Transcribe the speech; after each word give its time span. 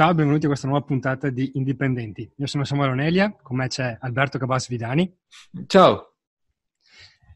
Ciao, 0.00 0.14
benvenuti 0.14 0.46
a 0.46 0.48
questa 0.48 0.66
nuova 0.66 0.82
puntata 0.82 1.28
di 1.28 1.50
Indipendenti. 1.56 2.26
Io 2.36 2.46
sono 2.46 2.64
Samuele 2.64 2.92
Onelia, 2.92 3.36
con 3.42 3.58
me 3.58 3.68
c'è 3.68 3.98
Alberto 4.00 4.38
Cabas 4.38 4.66
Vidani. 4.66 5.14
Ciao. 5.66 6.14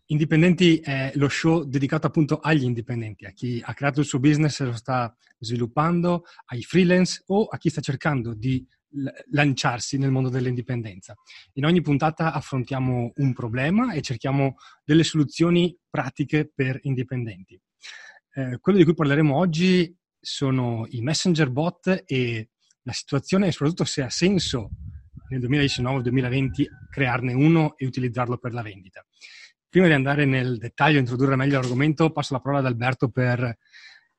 Indipendenti 0.07 0.79
è 0.79 1.13
lo 1.17 1.29
show 1.29 1.65
dedicato 1.65 2.07
appunto 2.07 2.39
agli 2.41 2.65
indipendenti, 2.65 3.27
a 3.27 3.33
chi 3.33 3.61
ha 3.63 3.75
creato 3.75 4.01
il 4.01 4.07
suo 4.07 4.19
business 4.19 4.61
e 4.61 4.65
lo 4.65 4.73
sta 4.73 5.15
sviluppando, 5.41 6.25
ai 6.47 6.63
freelance 6.63 7.25
o 7.27 7.45
a 7.45 7.59
chi 7.59 7.69
sta 7.69 7.83
cercando 7.83 8.33
di 8.33 8.67
lanciarsi 9.33 9.99
nel 9.99 10.11
mondo 10.11 10.31
dell'indipendenza. 10.31 11.15
In 11.57 11.67
ogni 11.67 11.83
puntata 11.83 12.33
affrontiamo 12.33 13.13
un 13.15 13.33
problema 13.35 13.93
e 13.93 14.01
cerchiamo 14.01 14.55
delle 14.83 15.05
soluzioni 15.05 15.77
pratiche 15.91 16.51
per 16.51 16.79
indipendenti. 16.85 17.61
Eh, 18.33 18.57
quello 18.59 18.79
di 18.79 18.85
cui 18.85 18.95
parleremo 18.95 19.37
oggi 19.37 19.95
sono 20.19 20.87
i 20.89 21.03
messenger 21.03 21.51
bot 21.51 22.05
e 22.07 22.49
la 22.85 22.93
situazione 22.93 23.49
e 23.49 23.53
soprattutto 23.53 23.85
se 23.85 24.03
ha 24.03 24.11
senso 24.11 24.71
nel 25.29 25.41
2019-2020 25.41 26.67
crearne 26.91 27.33
uno 27.33 27.75
e 27.77 27.87
utilizzarlo 27.87 28.39
per 28.39 28.53
la 28.53 28.63
vendita. 28.63 29.05
Prima 29.69 29.87
di 29.87 29.93
andare 29.93 30.25
nel 30.25 30.59
dettaglio 30.59 30.97
e 30.97 31.01
introdurre 31.01 31.37
meglio 31.37 31.61
l'argomento, 31.61 32.13
passo 32.13 32.35
la 32.35 32.41
parola 32.41 32.61
ad 32.61 32.67
Alberto 32.67 33.09
per 33.09 33.59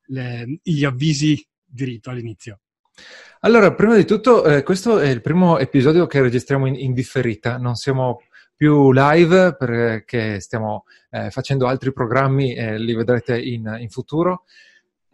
le, 0.08 0.60
gli 0.62 0.84
avvisi 0.84 1.48
di 1.64 1.86
rito 1.86 2.10
all'inizio. 2.10 2.60
Allora, 3.42 3.74
prima 3.74 3.96
di 3.96 4.06
tutto, 4.06 4.44
eh, 4.46 4.64
questo 4.64 5.00
è 5.00 5.08
il 5.10 5.22
primo 5.22 5.58
episodio 5.58 6.08
che 6.08 6.22
registriamo 6.22 6.66
in, 6.66 6.76
in 6.76 6.94
differita, 6.94 7.58
non 7.58 7.76
siamo 7.76 8.22
più 8.56 8.92
live 8.92 9.56
perché 9.56 10.40
stiamo 10.40 10.86
eh, 11.12 11.30
facendo 11.30 11.68
altri 11.68 11.92
programmi 11.92 12.56
e 12.56 12.80
li 12.80 12.96
vedrete 12.96 13.40
in, 13.40 13.78
in 13.80 13.90
futuro. 13.90 14.44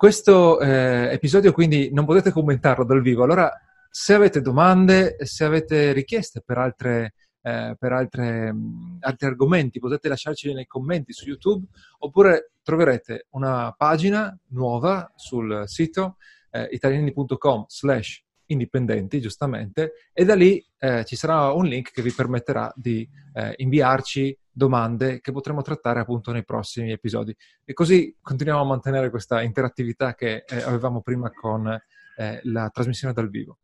Questo 0.02 0.60
eh, 0.60 1.12
episodio 1.12 1.52
quindi 1.52 1.92
non 1.94 2.06
potete 2.06 2.32
commentarlo 2.32 2.84
dal 2.84 3.04
vivo, 3.04 3.24
allora 3.24 3.52
se 3.88 4.16
avete 4.16 4.42
domande, 4.42 5.16
se 5.20 5.44
avete 5.44 5.92
richieste 5.92 6.42
per, 6.44 6.58
altre, 6.58 7.14
eh, 7.44 7.76
per 7.78 7.92
altre, 7.92 8.52
mh, 8.52 8.98
altri 9.02 9.28
argomenti, 9.28 9.78
potete 9.78 10.10
lasciarceli 10.10 10.56
nei 10.56 10.66
commenti 10.66 11.14
su 11.14 11.28
YouTube 11.28 11.68
oppure 12.00 12.54
troverete 12.64 13.28
una 13.34 13.76
pagina 13.78 14.36
nuova 14.48 15.12
sul 15.16 15.66
sito 15.68 16.18
eh, 16.50 16.68
italiani.com 16.72 17.66
slash 17.68 18.24
indipendenti, 18.48 19.22
giustamente, 19.22 19.92
e 20.14 20.26
da 20.26 20.34
lì 20.34 20.66
eh, 20.80 21.06
ci 21.06 21.16
sarà 21.16 21.52
un 21.52 21.66
link 21.66 21.92
che 21.92 22.02
vi 22.02 22.12
permetterà 22.12 22.74
di 22.76 23.08
eh, 23.36 23.54
inviarci 23.58 24.36
domande 24.52 25.22
che 25.22 25.32
potremo 25.32 25.62
trattare 25.62 26.00
appunto 26.00 26.32
nei 26.32 26.44
prossimi 26.44 26.92
episodi. 26.92 27.36
E 27.64 27.74
così 27.74 28.18
continuiamo 28.22 28.62
a 28.62 28.66
mantenere 28.66 29.10
questa 29.10 29.42
interattività 29.42 30.14
che 30.14 30.44
eh, 30.48 30.62
avevamo 30.62 31.02
prima 31.02 31.32
con 31.32 31.68
eh, 31.68 32.40
la 32.44 32.70
trasmissione 32.70 33.14
dal 33.14 33.30
vivo. 33.30 33.60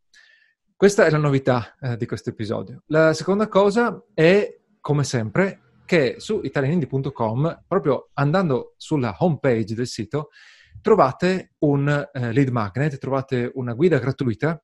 Questa 0.75 1.05
è 1.05 1.09
la 1.09 1.17
novità 1.17 1.75
eh, 1.79 1.97
di 1.97 2.05
questo 2.05 2.29
episodio. 2.29 2.83
La 2.87 3.13
seconda 3.13 3.47
cosa 3.47 4.03
è, 4.13 4.59
come 4.79 5.03
sempre, 5.03 5.61
che 5.85 6.15
su 6.19 6.41
italianindi.com, 6.43 7.63
proprio 7.67 8.09
andando 8.13 8.75
sulla 8.77 9.15
home 9.19 9.39
page 9.39 9.73
del 9.73 9.87
sito, 9.87 10.29
trovate 10.81 11.53
un 11.59 11.87
eh, 11.87 12.31
lead 12.31 12.49
magnet, 12.49 12.97
trovate 12.97 13.51
una 13.55 13.73
guida 13.73 13.97
gratuita 13.97 14.61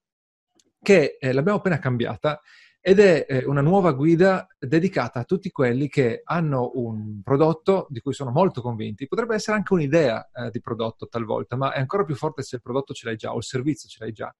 che 0.81 1.17
eh, 1.19 1.33
l'abbiamo 1.33 1.57
appena 1.57 1.79
cambiata 1.79 2.39
ed 2.85 2.99
è 2.99 3.25
eh, 3.29 3.45
una 3.45 3.61
nuova 3.61 3.93
guida 3.93 4.45
dedicata 4.59 5.21
a 5.21 5.23
tutti 5.23 5.51
quelli 5.51 5.87
che 5.87 6.21
hanno 6.25 6.71
un 6.73 7.21
prodotto 7.23 7.87
di 7.89 8.01
cui 8.01 8.11
sono 8.11 8.29
molto 8.29 8.61
convinti. 8.61 9.07
Potrebbe 9.07 9.35
essere 9.35 9.55
anche 9.55 9.71
un'idea 9.71 10.29
eh, 10.33 10.49
di 10.51 10.59
prodotto 10.59 11.07
talvolta, 11.07 11.55
ma 11.55 11.71
è 11.71 11.79
ancora 11.79 12.03
più 12.03 12.13
forte 12.13 12.43
se 12.43 12.57
il 12.57 12.61
prodotto 12.61 12.93
ce 12.93 13.05
l'hai 13.05 13.15
già 13.15 13.33
o 13.33 13.37
il 13.37 13.43
servizio 13.43 13.87
ce 13.87 13.99
l'hai 14.01 14.11
già. 14.11 14.35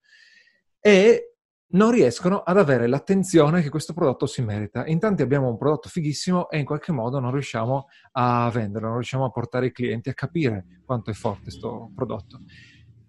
E 0.78 1.36
non 1.68 1.90
riescono 1.90 2.40
ad 2.40 2.58
avere 2.58 2.86
l'attenzione 2.86 3.62
che 3.62 3.70
questo 3.70 3.94
prodotto 3.94 4.26
si 4.26 4.42
merita. 4.42 4.84
In 4.88 4.98
tanti 4.98 5.22
abbiamo 5.22 5.48
un 5.48 5.56
prodotto 5.56 5.88
fighissimo 5.88 6.50
e 6.50 6.58
in 6.58 6.66
qualche 6.66 6.92
modo 6.92 7.20
non 7.20 7.32
riusciamo 7.32 7.86
a 8.12 8.50
venderlo, 8.52 8.88
non 8.88 8.96
riusciamo 8.98 9.24
a 9.24 9.30
portare 9.30 9.66
i 9.68 9.72
clienti 9.72 10.10
a 10.10 10.14
capire 10.14 10.82
quanto 10.84 11.10
è 11.10 11.14
forte 11.14 11.44
questo 11.44 11.90
prodotto. 11.94 12.42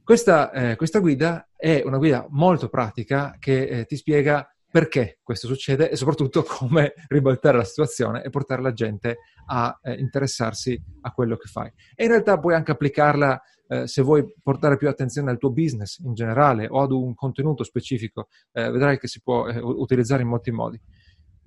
Questa, 0.02 0.52
eh, 0.52 0.76
questa, 0.78 1.00
guida 1.00 1.50
è 1.58 1.82
una 1.84 1.98
guida 1.98 2.26
molto 2.30 2.70
pratica 2.70 3.36
che 3.38 3.68
eh, 3.68 3.86
ti 3.86 3.98
spiega 3.98 4.55
perché 4.76 5.20
questo 5.24 5.48
succede 5.48 5.90
e 5.90 5.96
soprattutto 5.96 6.44
come 6.60 6.96
ribaltare 7.08 7.56
la 7.56 7.64
situazione 7.64 8.22
e 8.22 8.30
portare 8.30 8.62
la 8.62 8.74
gente 8.74 9.20
a 9.46 9.80
eh, 9.82 9.94
interessarsi 9.94 10.78
a 11.00 11.14
quello 11.14 11.38
che 11.38 11.48
fai. 11.48 11.72
E 11.96 12.04
in 12.04 12.10
realtà 12.10 12.38
puoi 12.38 12.56
anche 12.56 12.72
applicarla 12.72 13.42
eh, 13.70 13.88
se 13.88 14.02
vuoi 14.02 14.26
portare 14.44 14.76
più 14.76 14.90
attenzione 14.90 15.32
al 15.32 15.38
tuo 15.38 15.54
business 15.54 16.00
in 16.00 16.14
generale 16.14 16.68
o 16.68 16.82
ad 16.82 16.92
un 16.92 17.16
contenuto 17.16 17.64
specifico, 17.64 18.28
eh, 18.52 18.70
vedrai 18.70 19.00
che 19.00 19.08
si 19.08 19.22
può 19.22 19.48
eh, 19.48 19.58
utilizzare 19.60 20.24
in 20.24 20.28
molti 20.28 20.52
modi. 20.52 20.78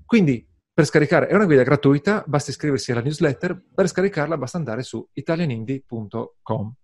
Quindi, 0.07 0.49
per 0.73 0.87
scaricare, 0.87 1.27
è 1.27 1.35
una 1.35 1.45
guida 1.45 1.65
gratuita, 1.65 2.25
basta 2.27 2.51
iscriversi 2.51 2.93
alla 2.93 3.03
newsletter, 3.03 3.63
per 3.75 3.89
scaricarla 3.89 4.39
basta 4.39 4.57
andare 4.57 4.83
su 4.83 5.07
italianindie.com. 5.13 6.75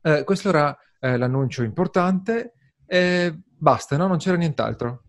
Eh, 0.00 0.22
questo 0.22 0.48
era 0.48 0.78
eh, 1.00 1.16
l'annuncio 1.16 1.64
importante 1.64 2.52
basta, 3.58 3.96
no? 3.96 4.06
Non 4.06 4.18
c'era 4.18 4.36
nient'altro. 4.36 5.05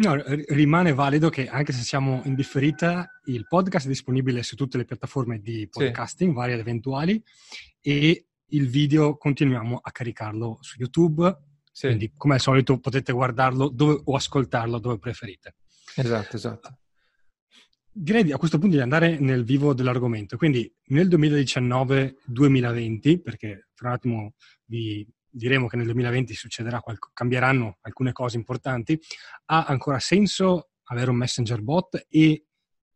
No, 0.00 0.16
rimane 0.48 0.94
valido 0.94 1.28
che 1.28 1.46
anche 1.46 1.74
se 1.74 1.82
siamo 1.82 2.22
in 2.24 2.34
differita, 2.34 3.20
il 3.24 3.46
podcast 3.46 3.84
è 3.84 3.88
disponibile 3.88 4.42
su 4.42 4.56
tutte 4.56 4.78
le 4.78 4.86
piattaforme 4.86 5.40
di 5.40 5.68
podcasting, 5.68 6.30
sì. 6.30 6.36
varie 6.36 6.54
ed 6.54 6.60
eventuali, 6.60 7.22
e 7.82 8.28
il 8.46 8.68
video 8.68 9.18
continuiamo 9.18 9.76
a 9.76 9.90
caricarlo 9.90 10.56
su 10.62 10.76
YouTube. 10.78 11.36
Sì. 11.70 11.88
Quindi, 11.88 12.14
come 12.16 12.32
al 12.34 12.40
solito, 12.40 12.80
potete 12.80 13.12
guardarlo 13.12 13.68
dove, 13.68 14.00
o 14.02 14.16
ascoltarlo 14.16 14.78
dove 14.78 14.98
preferite. 14.98 15.56
Esatto, 15.96 16.36
esatto. 16.36 16.78
Direi 17.92 18.32
a 18.32 18.38
questo 18.38 18.58
punto 18.58 18.76
di 18.76 18.82
andare 18.82 19.18
nel 19.18 19.44
vivo 19.44 19.74
dell'argomento. 19.74 20.38
Quindi 20.38 20.72
nel 20.86 21.08
2019-2020, 21.08 23.20
perché 23.20 23.68
tra 23.74 23.88
un 23.88 23.94
attimo 23.94 24.32
vi 24.64 25.06
diremo 25.30 25.66
che 25.68 25.76
nel 25.76 25.86
2020 25.86 26.34
succederà 26.34 26.80
qualco, 26.80 27.10
cambieranno 27.12 27.78
alcune 27.82 28.12
cose 28.12 28.36
importanti, 28.36 29.00
ha 29.46 29.64
ancora 29.64 29.98
senso 29.98 30.70
avere 30.84 31.10
un 31.10 31.16
messenger 31.16 31.62
bot 31.62 32.06
e 32.08 32.46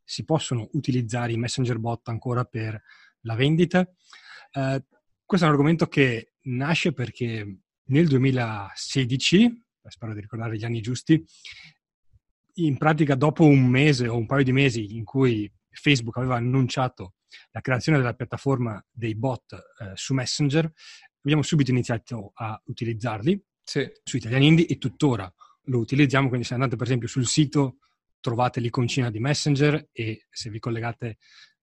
si 0.03 0.25
possono 0.25 0.69
utilizzare 0.73 1.33
i 1.33 1.37
messenger 1.37 1.79
bot 1.79 2.09
ancora 2.09 2.45
per 2.45 2.81
la 3.21 3.35
vendita? 3.35 3.81
Eh, 4.53 4.85
questo 5.25 5.47
è 5.47 5.49
un 5.49 5.55
argomento 5.55 5.87
che 5.87 6.35
nasce 6.43 6.93
perché 6.93 7.59
nel 7.87 8.09
2016, 8.09 9.65
spero 9.87 10.15
di 10.15 10.21
ricordare 10.21 10.57
gli 10.57 10.65
anni 10.65 10.81
giusti, 10.81 11.25
in 12.59 12.77
pratica 12.77 13.15
dopo 13.15 13.45
un 13.45 13.67
mese 13.67 14.07
o 14.07 14.17
un 14.17 14.27
paio 14.27 14.45
di 14.45 14.53
mesi 14.53 14.95
in 14.97 15.05
cui 15.05 15.51
Facebook 15.71 16.17
aveva 16.19 16.37
annunciato 16.37 17.15
la 17.51 17.61
creazione 17.61 17.99
della 17.99 18.15
piattaforma 18.15 18.85
dei 18.91 19.17
bot 19.17 19.53
eh, 19.53 19.93
su 19.95 20.15
Messenger, 20.15 20.71
abbiamo 21.25 21.43
subito 21.43 21.71
iniziato 21.71 22.33
a 22.35 22.61
utilizzarli 22.67 23.43
sì. 23.63 23.91
su 24.03 24.19
Italian 24.19 24.43
Indie 24.43 24.67
e 24.67 24.79
tuttora 24.79 25.33
lo 25.69 25.79
utilizziamo, 25.79 26.29
quindi 26.29 26.47
se 26.47 26.55
andate 26.55 26.77
per 26.77 26.87
esempio 26.87 27.09
sul 27.09 27.27
sito 27.27 27.79
trovate 28.21 28.61
l'iconcina 28.61 29.11
di 29.11 29.19
Messenger 29.19 29.89
e 29.91 30.27
se 30.31 30.51
vi 30.51 30.59
collegate 30.59 31.19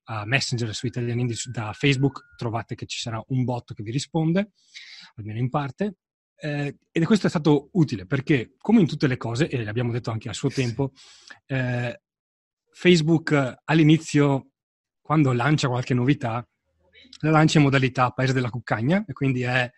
a 0.05 0.25
Messenger 0.25 0.73
su 0.73 0.87
Italian 0.87 1.19
Indie 1.19 1.35
da 1.51 1.73
Facebook 1.73 2.35
trovate 2.35 2.75
che 2.75 2.87
ci 2.87 2.99
sarà 2.99 3.23
un 3.27 3.43
bot 3.43 3.73
che 3.73 3.83
vi 3.83 3.91
risponde, 3.91 4.51
almeno 5.15 5.39
in 5.39 5.49
parte. 5.49 5.97
Eh, 6.35 6.77
ed 6.91 7.03
questo 7.05 7.27
è 7.27 7.29
stato 7.29 7.69
utile 7.73 8.07
perché, 8.07 8.55
come 8.57 8.81
in 8.81 8.87
tutte 8.87 9.05
le 9.05 9.17
cose, 9.17 9.47
e 9.47 9.63
l'abbiamo 9.63 9.91
detto 9.91 10.09
anche 10.09 10.27
a 10.27 10.33
suo 10.33 10.49
tempo, 10.49 10.91
eh, 11.45 12.01
Facebook 12.71 13.59
all'inizio, 13.63 14.49
quando 15.01 15.33
lancia 15.33 15.67
qualche 15.67 15.93
novità, 15.93 16.47
la 17.19 17.31
lancia 17.31 17.57
in 17.57 17.65
modalità 17.65 18.09
paese 18.11 18.33
della 18.33 18.49
cuccagna 18.49 19.03
e 19.07 19.13
quindi 19.13 19.41
è 19.43 19.69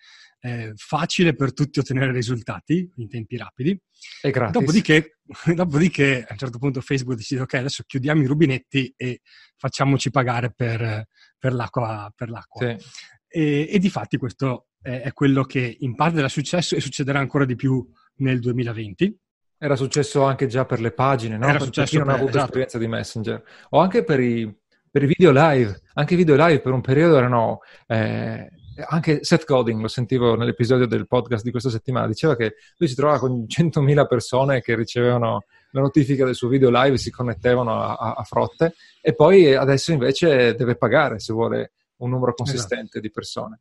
eh, 0.46 0.74
facile 0.76 1.36
per 1.36 1.54
tutti 1.54 1.80
ottenere 1.80 2.12
risultati 2.12 2.90
in 2.98 3.08
tempi 3.08 3.38
rapidi. 3.38 3.80
E 4.22 4.32
gratis. 4.32 4.60
Dopodiché, 4.60 5.20
dopodiché, 5.56 6.26
a 6.28 6.32
un 6.34 6.38
certo 6.38 6.58
punto 6.60 6.82
Facebook 6.82 7.16
decide 7.16 7.42
ok, 7.42 7.54
adesso 7.56 7.84
chiudiamo 7.86 8.22
i 8.22 8.26
rubinetti 8.26 8.94
e 8.96 9.22
facciamoci 9.56 10.12
pagare 10.12 10.52
per, 10.54 11.08
per 11.40 11.54
l'acqua. 11.54 12.12
Per 12.14 12.30
l'acqua. 12.30 12.78
Sì. 12.78 12.86
E, 13.28 13.68
e 13.70 13.80
di 13.80 13.90
fatti 13.90 14.18
questo 14.18 14.68
è, 14.82 15.02
è 15.02 15.14
quello 15.14 15.44
che 15.44 15.78
in 15.80 15.96
parte 15.96 16.20
era 16.20 16.30
successo 16.30 16.76
e 16.76 16.82
succederà 16.82 17.20
ancora 17.20 17.46
di 17.46 17.56
più 17.56 17.86
nel 18.18 18.40
2020. 18.40 19.18
Era 19.58 19.78
successo 19.78 20.24
anche 20.24 20.48
già 20.48 20.66
per 20.66 20.82
le 20.82 20.92
pagine, 20.92 21.38
no? 21.38 21.46
Era 21.46 21.54
per 21.54 21.64
successo 21.64 21.92
chi 21.92 21.98
non 21.98 22.08
per, 22.08 22.16
ha 22.16 22.18
avuto 22.18 22.32
esatto. 22.32 22.46
esperienza 22.46 22.78
di 22.78 22.88
Messenger. 22.88 23.44
O 23.70 23.80
anche 23.80 24.04
per 24.04 24.20
i, 24.20 24.63
per 24.94 25.02
i, 25.02 25.08
video 25.08 25.32
live. 25.32 25.82
Anche 25.94 26.14
i 26.14 26.18
video 26.18 26.36
live 26.36 26.62
per 26.62 26.72
un 26.72 26.82
periodo 26.82 27.18
erano... 27.18 27.60
Eh, 27.88 28.48
anche 28.88 29.24
Seth 29.24 29.46
Godin, 29.46 29.82
lo 29.82 29.88
sentivo 29.88 30.36
nell'episodio 30.36 30.86
del 30.86 31.08
podcast 31.08 31.44
di 31.44 31.50
questa 31.50 31.72
settimana, 31.72 32.08
diceva 32.08 32.36
che 32.36 32.56
lui 32.78 32.88
si 32.88 32.96
trovava 32.96 33.20
con 33.20 33.46
100.000 33.48 34.08
persone 34.08 34.62
che 34.62 34.76
ricevevano 34.76 35.46
la 35.72 35.82
notifica 35.82 36.26
del 36.26 36.36
suo 36.36 36.48
video 36.48 36.70
live 36.70 36.96
e 36.96 36.98
si 37.00 37.10
connettevano 37.10 37.82
a, 37.82 37.96
a, 37.96 38.14
a 38.14 38.24
frotte 38.24 38.76
e 39.02 39.14
poi 39.14 39.54
adesso 39.54 39.92
invece 39.92 40.56
deve 40.56 40.76
pagare 40.76 41.20
se 41.20 41.34
vuole 41.34 41.72
un 41.98 42.10
numero 42.10 42.34
consistente 42.34 42.84
esatto. 42.84 43.00
di 43.00 43.12
persone. 43.12 43.60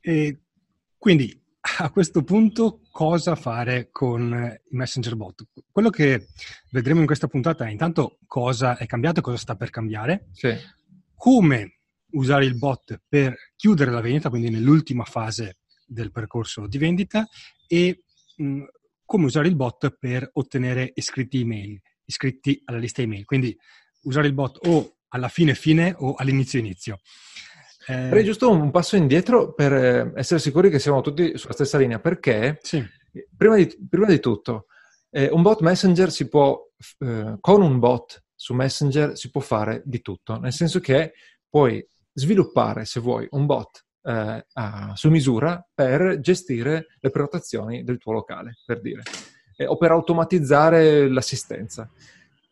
E 0.00 0.40
quindi 0.96 1.38
a 1.78 1.90
questo 1.90 2.22
punto 2.22 2.80
cosa 2.90 3.34
fare 3.34 3.88
con 3.90 4.32
i 4.70 4.76
messenger 4.76 5.16
bot? 5.16 5.46
Quello 5.70 5.90
che 5.90 6.28
vedremo 6.70 7.00
in 7.00 7.06
questa 7.06 7.26
puntata 7.26 7.66
è 7.66 7.70
intanto 7.70 8.18
cosa 8.26 8.76
è 8.76 8.86
cambiato 8.86 9.20
e 9.20 9.22
cosa 9.22 9.36
sta 9.36 9.56
per 9.56 9.70
cambiare, 9.70 10.28
sì. 10.32 10.54
come 11.14 11.78
usare 12.10 12.44
il 12.44 12.56
bot 12.56 13.02
per 13.08 13.34
chiudere 13.56 13.90
la 13.90 14.00
vendita, 14.00 14.28
quindi 14.28 14.50
nell'ultima 14.50 15.04
fase 15.04 15.58
del 15.84 16.12
percorso 16.12 16.66
di 16.66 16.78
vendita 16.78 17.26
e 17.66 18.04
mh, 18.36 18.62
come 19.04 19.24
usare 19.26 19.48
il 19.48 19.56
bot 19.56 19.96
per 19.98 20.28
ottenere 20.34 20.92
iscritti 20.94 21.40
email, 21.40 21.80
iscritti 22.04 22.60
alla 22.64 22.78
lista 22.78 23.02
email. 23.02 23.24
Quindi 23.24 23.56
usare 24.02 24.26
il 24.26 24.34
bot 24.34 24.66
o 24.66 24.98
alla 25.08 25.28
fine 25.28 25.54
fine 25.54 25.94
o 25.96 26.14
all'inizio 26.14 26.58
inizio. 26.58 27.00
Eh... 27.88 28.08
Farei 28.08 28.24
giusto 28.24 28.50
un 28.50 28.70
passo 28.70 28.96
indietro 28.96 29.52
per 29.54 29.72
eh, 29.72 30.12
essere 30.16 30.40
sicuri 30.40 30.70
che 30.70 30.78
siamo 30.78 31.00
tutti 31.00 31.36
sulla 31.38 31.52
stessa 31.52 31.78
linea, 31.78 32.00
perché 32.00 32.58
sì. 32.62 32.84
prima, 33.36 33.56
di, 33.56 33.76
prima, 33.88 34.06
di, 34.06 34.18
tutto 34.18 34.66
eh, 35.10 35.28
un 35.30 35.42
bot 35.42 35.60
messenger 35.60 36.10
si 36.10 36.28
può, 36.28 36.60
eh, 36.98 37.36
con 37.40 37.62
un 37.62 37.78
bot 37.78 38.24
su 38.34 38.54
messenger 38.54 39.16
si 39.16 39.30
può 39.30 39.40
fare 39.40 39.82
di 39.84 40.02
tutto, 40.02 40.38
nel 40.38 40.52
senso 40.52 40.80
che 40.80 41.12
puoi 41.48 41.86
sviluppare, 42.12 42.84
se 42.84 43.00
vuoi, 43.00 43.26
un 43.30 43.46
bot 43.46 43.86
eh, 44.02 44.46
a, 44.52 44.92
su 44.94 45.08
misura 45.08 45.66
per 45.72 46.20
gestire 46.20 46.86
le 47.00 47.10
prenotazioni 47.10 47.82
del 47.82 47.98
tuo 47.98 48.12
locale, 48.12 48.58
per 48.64 48.80
dire, 48.80 49.02
eh, 49.56 49.66
o 49.66 49.76
per 49.76 49.92
automatizzare 49.92 51.08
l'assistenza. 51.08 51.90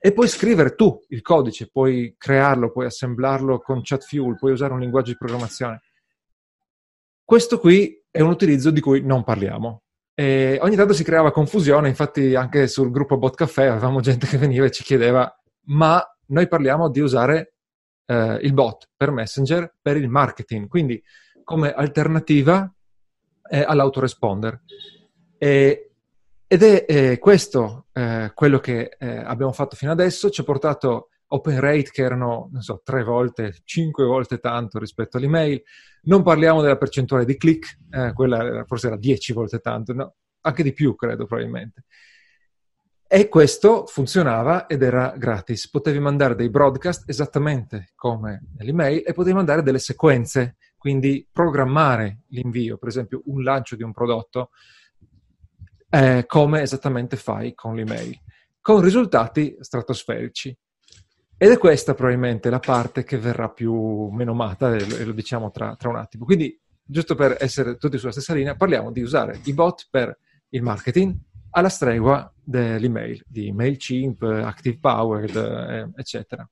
E 0.05 0.13
puoi 0.13 0.29
scrivere 0.29 0.75
tu 0.75 1.03
il 1.09 1.23
codice, 1.23 1.71
puoi 1.71 2.15
crearlo, 2.19 2.71
puoi 2.71 2.85
assemblarlo 2.85 3.59
con 3.61 3.81
ChatFuel, 3.83 4.37
puoi 4.37 4.53
usare 4.53 4.75
un 4.75 4.81
linguaggio 4.81 5.13
di 5.13 5.17
programmazione. 5.17 5.81
Questo 7.25 7.59
qui 7.59 8.05
è 8.11 8.21
un 8.21 8.29
utilizzo 8.29 8.71
di 8.71 8.81
cui 8.81 9.01
non 9.01 9.25
parliamo. 9.25 9.85
E 10.13 10.59
ogni 10.61 10.77
tanto 10.77 10.93
si 10.93 11.05
creava 11.05 11.33
confusione, 11.33 11.89
infatti 11.89 12.35
anche 12.35 12.67
sul 12.67 12.91
gruppo 12.91 13.17
Bot 13.17 13.35
Café 13.35 13.69
avevamo 13.69 14.01
gente 14.01 14.27
che 14.27 14.37
veniva 14.37 14.67
e 14.67 14.71
ci 14.71 14.85
chiedeva 14.85 15.35
ma 15.69 16.07
noi 16.27 16.49
parliamo 16.49 16.91
di 16.91 17.01
usare 17.01 17.55
eh, 18.05 18.39
il 18.43 18.53
bot 18.53 18.91
per 18.95 19.11
Messenger 19.11 19.75
per 19.81 19.97
il 19.97 20.11
marketing, 20.11 20.69
quindi 20.69 21.03
come 21.45 21.73
alternativa 21.73 22.71
eh, 23.49 23.63
all'autoresponder. 23.63 24.61
E 25.39 25.94
ed 26.47 26.63
è 26.63 26.85
eh, 26.89 27.19
questo 27.19 27.87
eh, 27.93 28.33
quello 28.35 28.59
che 28.59 28.97
eh, 28.99 29.17
abbiamo 29.19 29.53
fatto 29.53 29.77
fino 29.77 29.93
adesso, 29.93 30.31
ci 30.31 30.41
ha 30.41 30.45
portato 30.45 31.09
open 31.29 31.59
rate 31.59 31.91
che 31.91 32.03
erano, 32.03 32.49
non 32.53 32.63
so, 32.63 32.81
tre 32.85 33.03
volte, 33.03 33.57
cinque 33.65 34.05
volte 34.05 34.39
tanto 34.39 34.79
rispetto 34.79 35.17
all'email. 35.17 35.63
Non 36.03 36.23
parliamo 36.23 36.61
della 36.61 36.77
percentuale 36.77 37.25
di 37.25 37.37
click, 37.37 37.79
eh, 37.91 38.13
quella 38.13 38.65
forse 38.67 38.89
era 38.89 38.97
dieci 38.97 39.33
volte 39.33 39.59
tanto, 39.61 39.93
no? 39.93 40.15
anche 40.43 40.63
di 40.63 40.73
più 40.73 40.95
credo 40.95 41.27
probabilmente. 41.27 41.85
E 43.07 43.29
questo 43.29 43.87
funzionava 43.87 44.67
ed 44.67 44.83
era 44.83 45.15
gratis. 45.17 45.69
Potevi 45.71 45.99
mandare 45.99 46.35
dei 46.35 46.51
broadcast 46.51 47.09
esattamente 47.09 47.93
come 47.95 48.49
nell'email 48.57 49.03
e 49.07 49.13
potevi 49.13 49.37
mandare 49.37 49.63
delle 49.63 49.79
sequenze, 49.79 50.57
quindi 50.77 51.27
programmare 51.31 52.23
l'invio, 52.29 52.77
per 52.77 52.89
esempio 52.89 53.23
un 53.27 53.43
lancio 53.43 53.77
di 53.77 53.83
un 53.83 53.93
prodotto 53.93 54.51
eh, 55.95 56.25
come 56.27 56.63
esattamente 56.63 57.17
fai 57.17 57.55
con 57.55 57.77
l'email, 57.77 58.19
con 58.61 58.81
risultati 58.81 59.57
stratosferici. 59.61 60.57
Ed 61.37 61.51
è 61.51 61.59
questa 61.59 61.95
probabilmente 61.95 62.51
la 62.51 62.59
parte 62.59 63.05
che 63.05 63.17
verrà 63.17 63.49
più 63.49 64.09
menomata, 64.09 64.75
e 64.75 65.05
lo 65.05 65.13
diciamo 65.13 65.53
tra, 65.53 65.77
tra 65.77 65.89
un 65.91 65.97
attimo. 65.97 66.25
Quindi, 66.25 66.59
giusto 66.83 67.15
per 67.15 67.37
essere 67.39 67.77
tutti 67.77 67.99
sulla 67.99 68.11
stessa 68.11 68.35
linea, 68.35 68.57
parliamo 68.57 68.91
di 68.91 69.03
usare 69.03 69.39
i 69.45 69.53
bot 69.53 69.87
per 69.89 70.19
il 70.49 70.63
marketing 70.63 71.17
alla 71.51 71.69
stregua 71.69 72.33
dell'email, 72.43 73.23
di 73.29 73.53
MailChimp, 73.53 74.23
ActivePowered, 74.23 75.37
eh, 75.37 75.91
eccetera. 75.97 76.49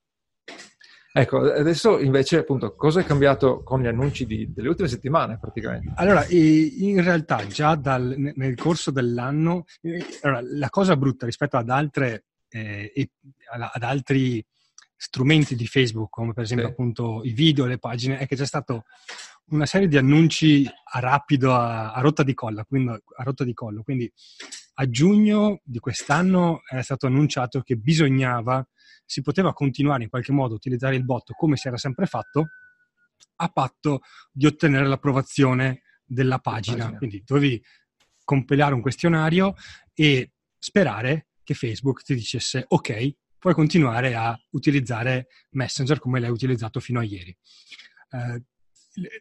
Ecco, 1.14 1.40
adesso 1.40 1.98
invece, 1.98 2.38
appunto, 2.38 2.74
cosa 2.74 3.00
è 3.00 3.04
cambiato 3.04 3.62
con 3.62 3.82
gli 3.82 3.86
annunci 3.86 4.24
di, 4.24 4.50
delle 4.50 4.68
ultime 4.68 4.88
settimane 4.88 5.38
praticamente? 5.38 5.92
Allora, 5.96 6.24
in 6.28 7.02
realtà 7.02 7.46
già 7.46 7.74
dal, 7.74 8.32
nel 8.34 8.56
corso 8.56 8.90
dell'anno, 8.90 9.66
allora, 10.22 10.40
la 10.42 10.70
cosa 10.70 10.96
brutta 10.96 11.26
rispetto 11.26 11.58
ad 11.58 11.68
altre, 11.68 12.24
eh, 12.48 13.10
ad 13.50 13.82
altri 13.82 14.42
strumenti 14.96 15.54
di 15.54 15.66
Facebook, 15.66 16.08
come 16.08 16.32
per 16.32 16.44
esempio 16.44 16.66
sì. 16.66 16.72
appunto 16.72 17.22
i 17.24 17.32
video, 17.32 17.66
le 17.66 17.78
pagine, 17.78 18.18
è 18.18 18.26
che 18.26 18.36
c'è 18.36 18.46
stato 18.46 18.84
una 19.50 19.66
serie 19.66 19.88
di 19.88 19.98
annunci 19.98 20.64
a 20.64 20.98
rapido, 21.00 21.52
a, 21.52 21.92
a, 21.92 22.00
rotta, 22.00 22.22
di 22.22 22.32
collo, 22.32 22.64
quindi, 22.66 22.90
a 22.90 23.22
rotta 23.22 23.44
di 23.44 23.52
collo. 23.52 23.82
Quindi 23.82 24.10
a 24.82 24.90
giugno 24.90 25.60
di 25.62 25.78
quest'anno 25.78 26.62
è 26.68 26.82
stato 26.82 27.06
annunciato 27.06 27.60
che 27.60 27.76
bisognava 27.76 28.66
si 29.04 29.22
poteva 29.22 29.52
continuare 29.52 30.02
in 30.02 30.08
qualche 30.08 30.32
modo 30.32 30.54
a 30.54 30.56
utilizzare 30.56 30.96
il 30.96 31.04
bot 31.04 31.32
come 31.34 31.56
si 31.56 31.68
era 31.68 31.76
sempre 31.76 32.06
fatto, 32.06 32.48
a 33.36 33.48
patto 33.48 34.00
di 34.32 34.46
ottenere 34.46 34.86
l'approvazione 34.88 35.82
della 36.04 36.40
pagina. 36.40 36.78
pagina. 36.78 36.98
Quindi 36.98 37.22
dovevi 37.24 37.62
compilare 38.24 38.74
un 38.74 38.80
questionario 38.80 39.54
e 39.94 40.32
sperare 40.58 41.28
che 41.44 41.54
Facebook 41.54 42.02
ti 42.02 42.14
dicesse 42.14 42.64
ok, 42.66 43.14
puoi 43.38 43.54
continuare 43.54 44.14
a 44.14 44.36
utilizzare 44.50 45.28
Messenger 45.50 46.00
come 46.00 46.18
l'hai 46.18 46.30
utilizzato 46.30 46.80
fino 46.80 46.98
a 46.98 47.04
ieri. 47.04 47.36
Eh, 48.10 48.42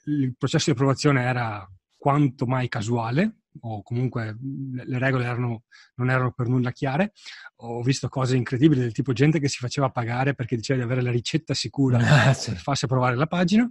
il 0.06 0.36
processo 0.38 0.66
di 0.66 0.72
approvazione 0.72 1.22
era 1.22 1.70
quanto 1.98 2.48
mai 2.48 2.68
casuale, 2.68 3.41
o 3.60 3.84
comunque 3.84 4.38
le 4.40 4.98
regole 4.98 5.26
erano, 5.26 5.64
non 5.96 6.10
erano 6.10 6.32
per 6.32 6.48
nulla 6.48 6.72
chiare. 6.72 7.14
Ho 7.58 7.82
visto 7.82 8.08
cose 8.08 8.36
incredibili 8.36 8.82
del 8.82 8.94
tipo 8.94 9.14
gente 9.14 9.40
che 9.40 9.50
si 9.50 9.58
faceva 9.58 9.90
pagare 9.90 10.34
perché 10.34 10.56
diceva 10.56 10.80
di 10.80 10.86
avere 10.86 11.02
la 11.02 11.12
ricetta 11.12 11.54
sicura 11.54 11.98
ah, 12.30 12.34
per 12.34 12.58
farsi 12.58 12.86
approvare 12.86 13.16
la 13.16 13.28
pagina. 13.28 13.70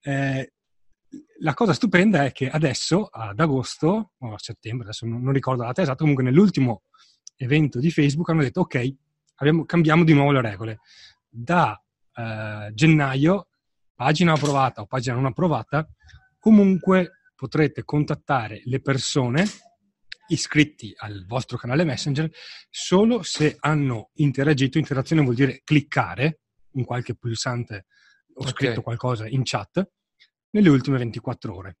Eh, 0.00 0.52
la 1.40 1.54
cosa 1.54 1.72
stupenda 1.72 2.24
è 2.24 2.32
che 2.32 2.48
adesso, 2.48 3.06
ad 3.06 3.38
agosto 3.38 4.12
o 4.18 4.34
a 4.34 4.38
settembre, 4.38 4.86
adesso 4.86 5.06
non, 5.06 5.22
non 5.22 5.32
ricordo 5.32 5.62
la 5.62 5.68
data 5.68 5.82
esatta, 5.82 5.98
comunque 5.98 6.24
nell'ultimo 6.24 6.82
evento 7.36 7.78
di 7.78 7.90
Facebook 7.90 8.28
hanno 8.30 8.42
detto 8.42 8.60
ok, 8.60 8.94
abbiamo, 9.36 9.64
cambiamo 9.64 10.04
di 10.04 10.14
nuovo 10.14 10.32
le 10.32 10.40
regole. 10.40 10.80
Da 11.28 11.80
eh, 12.14 12.70
gennaio, 12.72 13.48
pagina 13.94 14.32
approvata 14.32 14.80
o 14.80 14.86
pagina 14.86 15.14
non 15.14 15.26
approvata, 15.26 15.88
comunque 16.38 17.12
potrete 17.34 17.84
contattare 17.84 18.62
le 18.64 18.80
persone 18.80 19.44
iscritti 20.28 20.92
al 20.96 21.26
vostro 21.26 21.58
canale 21.58 21.84
Messenger 21.84 22.30
solo 22.70 23.22
se 23.22 23.56
hanno 23.60 24.10
interagito. 24.14 24.78
Interazione 24.78 25.22
vuol 25.22 25.34
dire 25.34 25.60
cliccare 25.64 26.40
in 26.72 26.84
qualche 26.84 27.14
pulsante 27.14 27.86
o 28.34 28.40
okay. 28.40 28.52
scritto 28.52 28.82
qualcosa 28.82 29.28
in 29.28 29.42
chat 29.44 29.86
nelle 30.50 30.68
ultime 30.68 30.98
24 30.98 31.54
ore. 31.54 31.78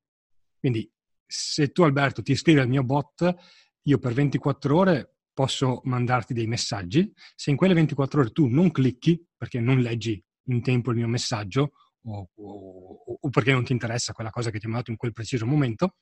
Quindi 0.58 0.90
se 1.26 1.72
tu 1.72 1.82
Alberto 1.82 2.22
ti 2.22 2.32
iscrivi 2.32 2.60
al 2.60 2.68
mio 2.68 2.84
bot, 2.84 3.34
io 3.82 3.98
per 3.98 4.12
24 4.12 4.76
ore 4.76 5.16
posso 5.32 5.80
mandarti 5.84 6.32
dei 6.32 6.46
messaggi. 6.46 7.12
Se 7.34 7.50
in 7.50 7.56
quelle 7.56 7.74
24 7.74 8.20
ore 8.20 8.30
tu 8.30 8.46
non 8.46 8.70
clicchi 8.70 9.22
perché 9.36 9.60
non 9.60 9.80
leggi 9.80 10.22
in 10.48 10.62
tempo 10.62 10.90
il 10.90 10.98
mio 10.98 11.08
messaggio 11.08 11.72
o, 12.04 12.28
o, 12.34 13.18
o, 13.20 13.30
perché 13.30 13.52
non 13.52 13.64
ti 13.64 13.72
interessa 13.72 14.12
quella 14.12 14.30
cosa 14.30 14.50
che 14.50 14.58
ti 14.58 14.66
ha 14.66 14.68
mandato 14.68 14.90
in 14.90 14.96
quel 14.96 15.12
preciso 15.12 15.46
momento, 15.46 15.96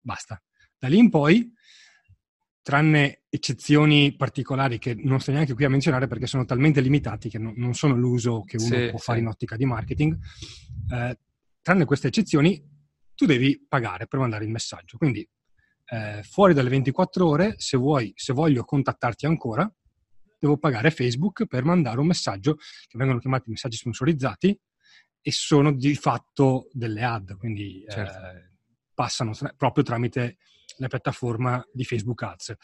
basta. 0.00 0.42
Da 0.78 0.88
lì 0.88 0.98
in 0.98 1.10
poi, 1.10 1.52
tranne 2.62 3.24
eccezioni 3.28 4.16
particolari 4.16 4.78
che 4.78 4.94
non 4.94 5.20
sto 5.20 5.32
neanche 5.32 5.54
qui 5.54 5.64
a 5.64 5.68
menzionare 5.68 6.06
perché 6.06 6.26
sono 6.26 6.44
talmente 6.44 6.80
limitati 6.80 7.28
che 7.28 7.38
non, 7.38 7.52
non 7.56 7.74
sono 7.74 7.94
l'uso 7.94 8.40
che 8.40 8.56
uno 8.56 8.74
sì, 8.74 8.88
può 8.88 8.98
fare 8.98 9.18
in 9.18 9.26
ottica 9.26 9.56
di 9.56 9.66
marketing, 9.66 10.16
eh, 10.92 11.18
tranne 11.60 11.84
queste 11.84 12.08
eccezioni, 12.08 12.62
tu 13.14 13.26
devi 13.26 13.64
pagare 13.68 14.06
per 14.06 14.18
mandare 14.18 14.44
il 14.44 14.50
messaggio. 14.50 14.96
Quindi 14.96 15.28
eh, 15.86 16.22
fuori 16.22 16.54
dalle 16.54 16.70
24 16.70 17.26
ore, 17.26 17.54
se, 17.58 17.76
vuoi, 17.76 18.12
se 18.16 18.32
voglio 18.32 18.64
contattarti 18.64 19.26
ancora, 19.26 19.70
devo 20.38 20.56
pagare 20.58 20.90
Facebook 20.90 21.46
per 21.46 21.64
mandare 21.64 22.00
un 22.00 22.06
messaggio 22.06 22.56
che 22.56 22.98
vengono 22.98 23.18
chiamati 23.18 23.50
messaggi 23.50 23.76
sponsorizzati 23.76 24.58
e 25.26 25.32
sono 25.32 25.72
di 25.72 25.94
fatto 25.94 26.68
delle 26.70 27.02
ad, 27.02 27.38
quindi 27.38 27.82
certo. 27.88 28.26
eh, 28.26 28.50
passano 28.92 29.32
tra- 29.32 29.54
proprio 29.56 29.82
tramite 29.82 30.36
la 30.76 30.86
piattaforma 30.88 31.66
di 31.72 31.82
Facebook 31.84 32.22
Ads. 32.22 32.54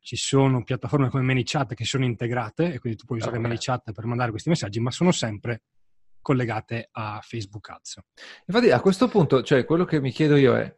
Ci 0.00 0.16
sono 0.16 0.64
piattaforme 0.64 1.10
come 1.10 1.22
ManyChat 1.24 1.74
che 1.74 1.84
sono 1.84 2.06
integrate 2.06 2.72
e 2.72 2.78
quindi 2.78 2.98
tu 2.98 3.04
puoi 3.04 3.18
usare 3.18 3.36
okay. 3.36 3.46
ManyChat 3.46 3.92
per 3.92 4.06
mandare 4.06 4.30
questi 4.30 4.48
messaggi, 4.48 4.80
ma 4.80 4.90
sono 4.90 5.12
sempre 5.12 5.64
collegate 6.22 6.88
a 6.90 7.20
Facebook 7.22 7.68
Ads. 7.68 7.98
Infatti 8.46 8.70
a 8.70 8.80
questo 8.80 9.08
punto, 9.08 9.42
cioè 9.42 9.66
quello 9.66 9.84
che 9.84 10.00
mi 10.00 10.10
chiedo 10.10 10.36
io 10.36 10.56
è, 10.56 10.74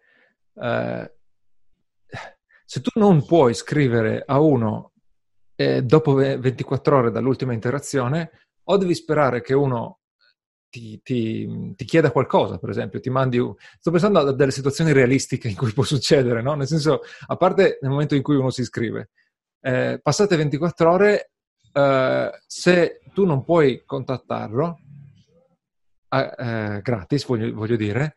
eh, 0.56 1.16
se 2.64 2.80
tu 2.80 2.98
non 2.98 3.24
puoi 3.24 3.54
scrivere 3.54 4.24
a 4.26 4.40
uno 4.40 4.94
eh, 5.54 5.82
dopo 5.82 6.14
24 6.14 6.96
ore 6.96 7.10
dall'ultima 7.12 7.52
interazione, 7.52 8.30
o 8.64 8.76
devi 8.76 8.94
sperare 8.96 9.40
che 9.40 9.54
uno 9.54 10.00
ti, 10.72 11.02
ti, 11.02 11.74
ti, 11.76 11.84
chieda 11.84 12.10
qualcosa, 12.10 12.58
per 12.58 12.70
esempio, 12.70 12.98
ti 12.98 13.10
mandi... 13.10 13.38
Sto 13.78 13.90
pensando 13.90 14.20
a 14.20 14.32
delle 14.32 14.50
situazioni 14.50 14.92
realistiche 14.92 15.48
in 15.48 15.54
cui 15.54 15.70
può 15.72 15.84
succedere, 15.84 16.40
no? 16.40 16.54
Nel 16.54 16.66
senso, 16.66 17.02
a 17.26 17.36
parte 17.36 17.78
nel 17.82 17.90
momento 17.90 18.14
in 18.14 18.22
cui 18.22 18.36
uno 18.36 18.48
si 18.48 18.62
iscrive, 18.62 19.10
eh, 19.60 20.00
passate 20.02 20.36
24 20.36 20.90
ore, 20.90 21.30
eh, 21.74 22.30
se 22.46 23.00
tu 23.12 23.26
non 23.26 23.44
puoi 23.44 23.82
contattarlo, 23.84 24.80
eh, 26.08 26.80
gratis, 26.82 27.26
voglio, 27.26 27.52
voglio 27.52 27.76
dire, 27.76 28.14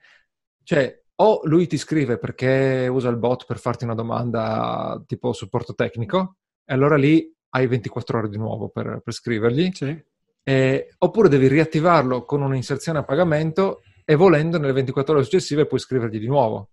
cioè 0.64 0.98
o 1.18 1.42
lui 1.44 1.68
ti 1.68 1.78
scrive 1.78 2.18
perché 2.18 2.88
usa 2.90 3.10
il 3.10 3.18
bot 3.18 3.46
per 3.46 3.58
farti 3.58 3.84
una 3.84 3.96
domanda 3.96 5.02
tipo 5.06 5.34
supporto 5.34 5.74
tecnico, 5.74 6.38
e 6.64 6.74
allora 6.74 6.96
lì 6.96 7.30
hai 7.50 7.68
24 7.68 8.18
ore 8.18 8.30
di 8.30 8.38
nuovo 8.38 8.70
per, 8.70 9.02
per 9.04 9.14
scrivergli. 9.14 9.72
Sì. 9.74 10.14
Eh, 10.48 10.94
oppure 11.00 11.28
devi 11.28 11.48
riattivarlo 11.48 12.24
con 12.24 12.44
un'inserzione 12.44 13.00
a 13.00 13.04
pagamento 13.04 13.82
e 14.06 14.14
volendo 14.14 14.60
nelle 14.60 14.74
24 14.74 15.16
ore 15.16 15.24
successive 15.24 15.66
puoi 15.66 15.80
scrivergli 15.80 16.20
di 16.20 16.28
nuovo. 16.28 16.70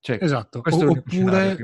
Cioè, 0.00 0.18
esatto. 0.20 0.60
Questo 0.60 0.86
o, 0.86 0.94
è 0.94 0.98
oppure. 0.98 1.56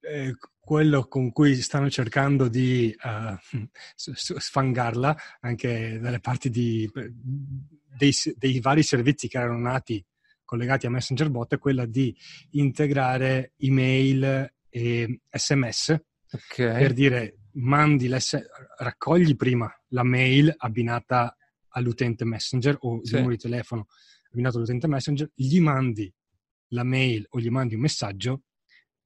Eh, 0.00 0.36
quello 0.58 1.08
con 1.08 1.32
cui 1.32 1.56
stanno 1.56 1.88
cercando 1.88 2.48
di 2.48 2.94
uh, 3.02 3.58
sfangarla 3.96 5.16
anche 5.40 5.98
dalle 5.98 6.20
parti 6.20 6.50
di, 6.50 6.88
dei, 6.92 8.12
dei 8.36 8.60
vari 8.60 8.82
servizi 8.82 9.28
che 9.28 9.38
erano 9.38 9.58
nati 9.58 10.04
collegati 10.44 10.86
a 10.86 10.90
Messenger 10.90 11.30
Bot 11.30 11.54
è 11.54 11.58
quella 11.58 11.86
di 11.86 12.14
integrare 12.50 13.52
email 13.58 14.52
e 14.68 15.20
sms 15.30 16.00
okay. 16.30 16.78
per 16.78 16.92
dire 16.92 17.39
mandi 17.54 18.10
raccogli 18.78 19.36
prima 19.36 19.72
la 19.88 20.02
mail 20.02 20.52
abbinata 20.56 21.36
all'utente 21.70 22.24
Messenger 22.24 22.76
o 22.80 22.96
il 22.96 23.06
sì. 23.06 23.14
numero 23.14 23.32
di 23.32 23.38
telefono 23.38 23.86
abbinato 24.30 24.58
all'utente 24.58 24.86
Messenger, 24.86 25.30
gli 25.34 25.60
mandi 25.60 26.12
la 26.68 26.84
mail 26.84 27.26
o 27.30 27.40
gli 27.40 27.50
mandi 27.50 27.74
un 27.74 27.80
messaggio 27.80 28.42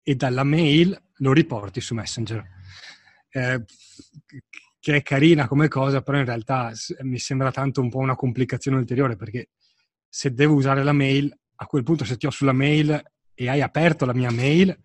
e 0.02 0.14
dalla 0.14 0.44
mail 0.44 1.00
lo 1.18 1.32
riporti 1.32 1.80
su 1.80 1.94
Messenger. 1.94 2.44
Eh, 3.30 3.64
che 4.78 4.96
è 4.96 5.02
carina 5.02 5.48
come 5.48 5.68
cosa, 5.68 6.02
però 6.02 6.18
in 6.18 6.26
realtà 6.26 6.70
mi 7.04 7.18
sembra 7.18 7.50
tanto 7.50 7.80
un 7.80 7.88
po' 7.88 7.98
una 7.98 8.14
complicazione 8.14 8.76
ulteriore 8.76 9.16
perché 9.16 9.48
se 10.06 10.34
devo 10.34 10.52
usare 10.52 10.84
la 10.84 10.92
mail, 10.92 11.34
a 11.56 11.66
quel 11.66 11.82
punto 11.82 12.04
se 12.04 12.18
ti 12.18 12.26
ho 12.26 12.30
sulla 12.30 12.52
mail 12.52 13.02
e 13.32 13.48
hai 13.48 13.62
aperto 13.62 14.04
la 14.04 14.12
mia 14.12 14.30
mail, 14.30 14.78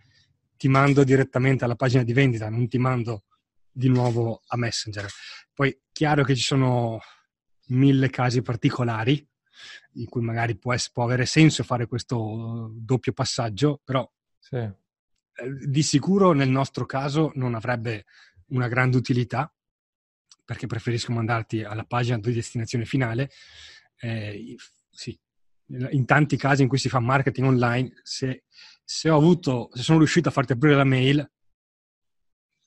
ti 0.56 0.70
mando 0.70 1.04
direttamente 1.04 1.66
alla 1.66 1.76
pagina 1.76 2.04
di 2.04 2.14
vendita, 2.14 2.50
non 2.50 2.70
ti 2.70 2.78
mando 2.78 3.26
di 3.80 3.88
nuovo 3.88 4.42
a 4.48 4.58
Messenger. 4.58 5.08
Poi 5.54 5.80
chiaro 5.94 6.24
che 6.26 6.36
ci 6.36 6.44
sono 6.44 7.00
mille 7.68 8.10
casi 8.10 8.42
particolari 8.42 9.26
in 9.94 10.06
cui 10.06 10.22
magari 10.22 10.58
può, 10.58 10.76
può 10.92 11.04
avere 11.06 11.26
senso 11.26 11.64
fare 11.64 11.88
questo 11.88 12.72
doppio 12.74 13.14
passaggio, 13.14 13.80
però 13.84 14.10
sì. 14.38 14.56
Eh, 14.56 14.76
di 15.66 15.82
sicuro 15.82 16.34
nel 16.34 16.50
nostro 16.50 16.86
caso 16.86 17.32
non 17.36 17.56
avrebbe 17.56 18.06
una 18.48 18.68
grande 18.68 18.98
utilità 18.98 19.52
perché 20.44 20.68
preferisco 20.68 21.14
mandarti 21.14 21.64
alla 21.64 21.84
pagina 21.86 22.18
di 22.18 22.34
destinazione 22.34 22.84
finale. 22.84 23.30
Eh, 23.98 24.56
sì, 24.90 25.18
in 25.68 26.06
tanti 26.06 26.36
casi 26.36 26.64
in 26.64 26.68
cui 26.68 26.80
si 26.80 26.90
fa 26.90 27.00
marketing 27.00 27.48
online, 27.48 27.92
se, 28.02 28.44
se, 28.84 29.10
ho 29.10 29.16
avuto, 29.16 29.70
se 29.74 29.84
sono 29.84 30.00
riuscito 30.00 30.30
a 30.30 30.32
farti 30.32 30.54
aprire 30.54 30.76
la 30.76 30.84
mail, 30.84 31.32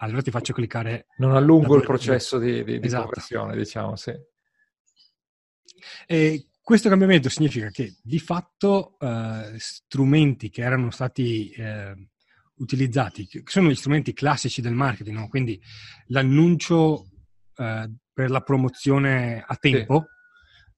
allora 0.02 0.20
ti 0.20 0.30
faccio 0.30 0.52
cliccare. 0.52 1.06
Non 1.18 1.34
allungo 1.36 1.76
il 1.76 1.82
processo 1.82 2.38
di, 2.38 2.64
di, 2.64 2.80
di 2.80 2.86
esatto. 2.86 3.04
conversione, 3.04 3.56
diciamo, 3.56 3.96
sì. 3.96 4.12
E 6.06 6.48
questo 6.60 6.88
cambiamento 6.88 7.28
significa 7.28 7.70
che 7.70 7.96
di 8.02 8.18
fatto 8.18 8.96
eh, 8.98 9.54
strumenti 9.56 10.50
che 10.50 10.62
erano 10.62 10.90
stati 10.90 11.50
eh, 11.50 11.94
utilizzati, 12.56 13.26
che 13.26 13.42
sono 13.46 13.68
gli 13.68 13.74
strumenti 13.76 14.12
classici 14.12 14.60
del 14.60 14.74
marketing, 14.74 15.16
no? 15.16 15.28
quindi 15.28 15.60
l'annuncio 16.06 17.08
eh, 17.56 17.90
per 18.12 18.30
la 18.30 18.40
promozione 18.40 19.42
a 19.46 19.56
tempo, 19.56 20.06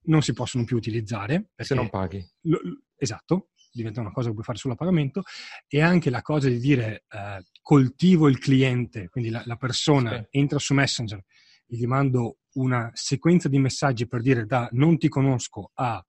sì. 0.01 0.11
non 0.11 0.23
si 0.23 0.35
possono 0.35 0.65
più 0.65 0.77
utilizzare. 0.77 1.51
Se 1.57 1.75
non 1.75 1.89
paghi. 1.89 2.23
Lo, 2.43 2.59
esatto, 2.97 3.51
diventa 3.75 4.01
una 4.01 4.13
cosa 4.13 4.29
che 4.29 4.35
puoi 4.35 4.45
fare 4.45 4.59
solo 4.59 4.75
a 4.75 4.77
pagamento, 4.77 5.23
e 5.69 5.81
anche 5.83 6.11
la 6.11 6.23
cosa 6.23 6.49
di 6.49 6.59
dire 6.59 7.05
eh, 7.11 7.45
coltivo 7.61 8.29
il 8.29 8.39
cliente, 8.39 9.09
quindi 9.09 9.31
la, 9.31 9.43
la 9.45 9.57
persona 9.57 10.17
sì. 10.17 10.39
entra 10.39 10.59
su 10.59 10.75
Messenger 10.75 11.19
e 11.67 11.77
gli 11.77 11.87
mando 11.87 12.39
una 12.55 12.91
sequenza 12.95 13.49
di 13.49 13.59
messaggi 13.59 14.07
per 14.07 14.21
dire 14.21 14.47
da 14.47 14.69
non 14.73 14.97
ti 14.97 15.09
conosco 15.09 15.71
a 15.75 16.05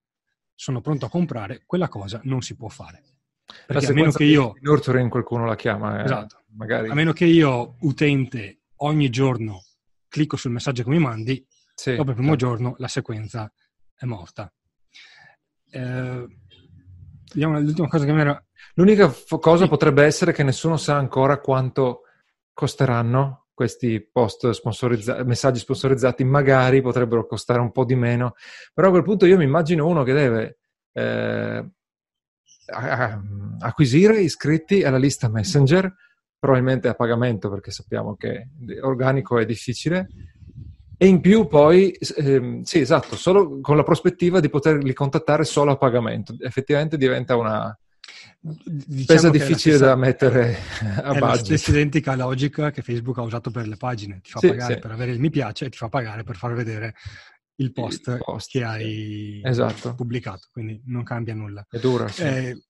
sono 0.57 0.79
pronto 0.79 1.05
a 1.05 1.09
comprare, 1.09 1.63
quella 1.65 1.89
cosa 1.89 2.21
non 2.23 2.41
si 2.41 2.55
può 2.55 2.69
fare. 2.69 3.03
Perché 3.67 3.87
a 3.87 3.93
meno 3.93 4.11
che 4.11 4.23
io... 4.23 4.53
Nurturing 4.59 5.09
qualcuno 5.09 5.45
la 5.45 5.55
chiama. 5.55 5.99
Eh, 5.99 6.05
esatto. 6.05 6.45
Magari... 6.55 6.89
A 6.89 6.93
meno 6.93 7.11
che 7.11 7.25
io, 7.25 7.75
utente, 7.81 8.61
ogni 8.77 9.09
giorno 9.09 9.63
clicco 10.07 10.37
sul 10.37 10.51
messaggio 10.51 10.83
che 10.83 10.89
mi 10.89 10.99
mandi, 10.99 11.45
sì, 11.73 11.95
dopo 11.95 12.11
il 12.11 12.15
primo 12.15 12.37
certo. 12.37 12.45
giorno 12.45 12.75
la 12.77 12.87
sequenza 12.87 13.51
è 13.93 14.05
morta. 14.05 14.51
Eh, 15.69 16.27
vediamo 17.35 17.59
l'ultima 17.59 17.87
cosa 17.87 18.05
che 18.05 18.13
mi 18.13 18.21
era... 18.21 18.43
L'unica 18.75 19.09
f- 19.09 19.39
cosa 19.39 19.63
sì. 19.63 19.69
potrebbe 19.69 20.03
essere 20.03 20.31
che 20.31 20.43
nessuno 20.43 20.77
sa 20.77 20.95
ancora 20.95 21.39
quanto 21.39 22.01
costeranno 22.53 23.47
questi 23.53 24.01
post 24.01 24.49
sponsorizzati, 24.49 25.23
messaggi 25.23 25.59
sponsorizzati, 25.59 26.23
magari 26.23 26.81
potrebbero 26.81 27.25
costare 27.25 27.59
un 27.59 27.71
po' 27.71 27.85
di 27.85 27.95
meno, 27.95 28.35
però 28.73 28.87
a 28.87 28.91
quel 28.91 29.03
punto 29.03 29.25
io 29.25 29.37
mi 29.37 29.45
immagino 29.45 29.87
uno 29.87 30.03
che 30.03 30.13
deve 30.13 30.57
eh, 30.91 31.69
acquisire 33.59 34.19
iscritti 34.19 34.83
alla 34.83 34.97
lista 34.97 35.29
Messenger, 35.29 35.93
probabilmente 36.37 36.89
a 36.89 36.95
pagamento 36.95 37.49
perché 37.49 37.71
sappiamo 37.71 38.15
che 38.15 38.49
organico 38.81 39.39
è 39.39 39.45
difficile, 39.45 40.09
e 40.97 41.07
in 41.07 41.21
più 41.21 41.47
poi, 41.47 41.97
ehm, 42.17 42.61
sì 42.61 42.79
esatto, 42.79 43.15
solo 43.15 43.59
con 43.61 43.75
la 43.75 43.83
prospettiva 43.83 44.39
di 44.39 44.49
poterli 44.49 44.93
contattare 44.93 45.43
solo 45.43 45.71
a 45.71 45.77
pagamento. 45.77 46.35
Effettivamente 46.39 46.97
diventa 46.97 47.35
una, 47.35 47.77
diciamo 48.39 49.03
spesa 49.03 49.29
difficile 49.29 49.75
stessa, 49.75 49.85
da 49.85 49.95
mettere 49.95 50.57
a 51.01 51.13
budget. 51.13 51.15
È 51.15 51.19
la 51.19 51.35
stessa 51.35 51.71
identica 51.71 52.15
logica 52.15 52.71
che 52.71 52.81
Facebook 52.81 53.17
ha 53.17 53.23
usato 53.23 53.51
per 53.51 53.67
le 53.67 53.77
pagine, 53.77 54.21
ti 54.21 54.29
fa 54.29 54.39
sì, 54.39 54.47
pagare 54.49 54.73
sì. 54.75 54.79
per 54.79 54.91
avere 54.91 55.11
il 55.11 55.19
mi 55.19 55.29
piace 55.29 55.65
e 55.65 55.69
ti 55.69 55.77
fa 55.77 55.89
pagare 55.89 56.23
per 56.23 56.35
far 56.35 56.53
vedere 56.53 56.93
il 57.57 57.71
post, 57.71 58.07
il 58.07 58.21
post 58.23 58.49
che 58.49 58.63
hai 58.63 59.41
esatto. 59.43 59.95
pubblicato, 59.95 60.47
quindi 60.51 60.81
non 60.85 61.03
cambia 61.03 61.33
nulla. 61.33 61.65
È 61.69 61.79
dura, 61.79 62.07
sì. 62.07 62.21
Eh, 62.21 62.63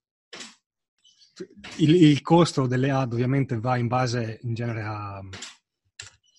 il, 1.78 1.96
il, 1.96 2.22
costo 2.22 2.66
delle 2.66 2.92
ad 2.92 3.12
ovviamente 3.12 3.60
va 3.60 3.78
in 3.78 3.88
base 3.88 4.40
in 4.44 4.54
genere 4.54 4.84
a, 4.84 5.22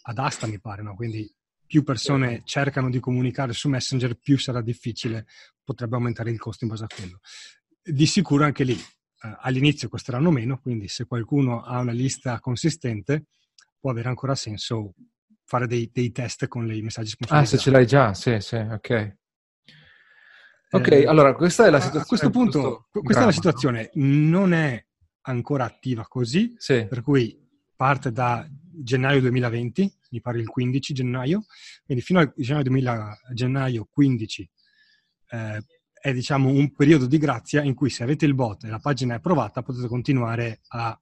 ad 0.02 0.18
asta, 0.18 0.46
mi 0.46 0.60
pare, 0.60 0.82
no? 0.82 0.94
quindi 0.94 1.30
più 1.66 1.82
persone 1.82 2.42
cercano 2.44 2.90
di 2.90 3.00
comunicare 3.00 3.52
su 3.52 3.68
Messenger, 3.68 4.14
più 4.14 4.38
sarà 4.38 4.62
difficile, 4.62 5.26
potrebbe 5.62 5.96
aumentare 5.96 6.30
il 6.30 6.38
costo 6.38 6.64
in 6.64 6.70
base 6.70 6.84
a 6.84 6.88
quello. 6.94 7.20
Di 7.82 8.06
sicuro 8.06 8.44
anche 8.44 8.64
lì 8.64 8.74
eh, 8.74 9.36
all'inizio 9.40 9.88
costeranno 9.88 10.30
meno, 10.30 10.58
quindi 10.58 10.88
se 10.88 11.06
qualcuno 11.06 11.62
ha 11.62 11.80
una 11.80 11.92
lista 11.92 12.38
consistente 12.40 13.26
può 13.78 13.90
avere 13.90 14.08
ancora 14.08 14.34
senso 14.34 14.94
fare 15.44 15.66
dei, 15.66 15.90
dei 15.92 16.10
test 16.10 16.48
con 16.48 16.70
i 16.72 16.82
messaggi 16.82 17.10
sponsorizzati. 17.10 17.54
Ah, 17.54 17.58
se 17.58 17.64
ce 17.64 17.70
l'hai 17.70 17.86
già, 17.86 18.14
sì, 18.14 18.40
sì, 18.40 18.56
ok. 18.56 19.16
Ok, 20.70 20.90
eh, 20.90 21.06
allora 21.06 21.34
questa 21.34 21.66
è 21.66 21.70
la 21.70 21.78
situazione. 21.78 22.04
A 22.04 22.08
questo 22.08 22.30
punto, 22.30 22.88
questa 22.90 23.08
dramma, 23.08 23.22
è 23.22 23.26
la 23.26 23.32
situazione, 23.32 23.90
non 23.94 24.52
è 24.52 24.84
ancora 25.22 25.64
attiva 25.64 26.04
così, 26.08 26.54
sì. 26.58 26.86
per 26.86 27.02
cui 27.02 27.38
parte 27.76 28.10
da 28.10 28.46
gennaio 28.50 29.20
2020, 29.20 29.98
mi 30.16 30.20
pare 30.20 30.38
il 30.38 30.48
15 30.48 30.94
gennaio, 30.94 31.44
quindi 31.84 32.02
fino 32.02 32.18
al 32.18 32.32
gennaio, 32.36 32.62
2000, 32.64 33.18
gennaio 33.34 33.88
15 33.90 34.50
eh, 35.28 35.64
è 35.92 36.12
diciamo 36.12 36.48
un 36.48 36.72
periodo 36.72 37.06
di 37.06 37.18
grazia 37.18 37.62
in 37.62 37.74
cui 37.74 37.90
se 37.90 38.02
avete 38.02 38.26
il 38.26 38.34
bot 38.34 38.64
e 38.64 38.68
la 38.68 38.78
pagina 38.78 39.14
è 39.14 39.16
approvata 39.16 39.62
potete 39.62 39.88
continuare 39.88 40.60
a 40.68 40.98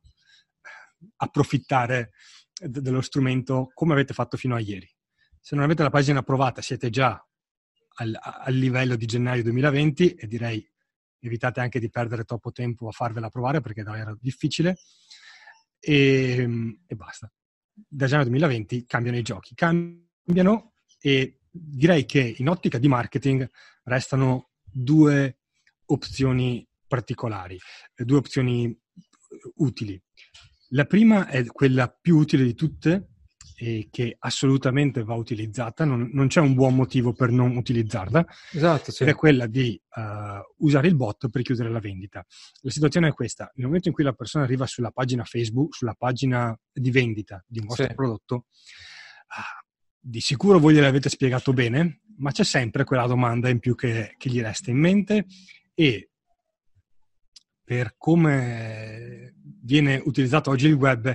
approfittare 1.16 2.12
dello 2.58 3.00
strumento 3.00 3.70
come 3.74 3.92
avete 3.92 4.14
fatto 4.14 4.36
fino 4.36 4.54
a 4.54 4.60
ieri. 4.60 4.88
Se 5.40 5.54
non 5.54 5.64
avete 5.64 5.82
la 5.82 5.90
pagina 5.90 6.20
approvata 6.20 6.62
siete 6.62 6.88
già 6.88 7.22
al, 7.96 8.18
al 8.18 8.54
livello 8.54 8.96
di 8.96 9.04
gennaio 9.04 9.42
2020 9.42 10.14
e 10.14 10.26
direi 10.26 10.66
evitate 11.18 11.60
anche 11.60 11.78
di 11.78 11.90
perdere 11.90 12.24
troppo 12.24 12.50
tempo 12.52 12.88
a 12.88 12.92
farvela 12.92 13.28
provare 13.28 13.60
perché 13.60 13.82
davvero 13.82 14.16
difficile 14.20 14.78
e, 15.78 16.48
e 16.86 16.94
basta. 16.94 17.30
Da 17.74 18.06
gennaio 18.06 18.28
2020 18.28 18.84
cambiano 18.86 19.18
i 19.18 19.22
giochi, 19.22 19.54
cambiano 19.54 20.74
e 21.00 21.40
direi 21.50 22.04
che 22.06 22.34
in 22.38 22.48
ottica 22.48 22.78
di 22.78 22.88
marketing 22.88 23.48
restano 23.84 24.50
due 24.62 25.40
opzioni 25.86 26.66
particolari, 26.86 27.58
due 27.96 28.18
opzioni 28.18 28.76
utili. 29.56 30.00
La 30.70 30.84
prima 30.84 31.26
è 31.28 31.44
quella 31.46 31.88
più 31.88 32.16
utile 32.16 32.44
di 32.44 32.54
tutte 32.54 33.13
e 33.56 33.88
che 33.90 34.16
assolutamente 34.18 35.04
va 35.04 35.14
utilizzata, 35.14 35.84
non, 35.84 36.10
non, 36.12 36.26
c'è 36.26 36.40
un 36.40 36.54
buon 36.54 36.74
motivo 36.74 37.12
per 37.12 37.30
non 37.30 37.56
utilizzarla, 37.56 38.26
esatto, 38.52 38.90
sì. 38.90 39.04
è 39.04 39.14
quella 39.14 39.46
di 39.46 39.80
uh, 39.94 40.64
usare 40.66 40.88
il 40.88 40.96
bot 40.96 41.28
per 41.28 41.42
chiudere 41.42 41.70
la 41.70 41.78
vendita. 41.78 42.24
La 42.60 42.70
situazione 42.70 43.08
è 43.08 43.12
questa, 43.12 43.50
nel 43.54 43.66
momento 43.66 43.88
in 43.88 43.94
cui 43.94 44.04
la 44.04 44.12
persona 44.12 44.44
arriva 44.44 44.66
sulla 44.66 44.90
pagina 44.90 45.24
Facebook, 45.24 45.74
sulla 45.74 45.94
pagina 45.94 46.56
di 46.72 46.90
vendita 46.90 47.44
di 47.46 47.60
un 47.60 47.66
vostro 47.66 47.86
sì. 47.86 47.94
prodotto, 47.94 48.34
uh, 48.34 49.64
di 50.00 50.20
sicuro 50.20 50.58
voi 50.58 50.74
gliel'avete 50.74 51.08
spiegato 51.08 51.52
bene, 51.52 52.00
ma 52.18 52.32
c'è 52.32 52.44
sempre 52.44 52.84
quella 52.84 53.06
domanda 53.06 53.48
in 53.48 53.60
più 53.60 53.74
che, 53.74 54.14
che 54.18 54.30
gli 54.30 54.40
resta 54.40 54.70
in 54.70 54.78
mente 54.78 55.26
e 55.74 56.10
per 57.64 57.94
come 57.96 59.34
viene 59.64 60.00
utilizzato 60.04 60.50
oggi 60.50 60.66
il 60.66 60.74
web 60.74 61.14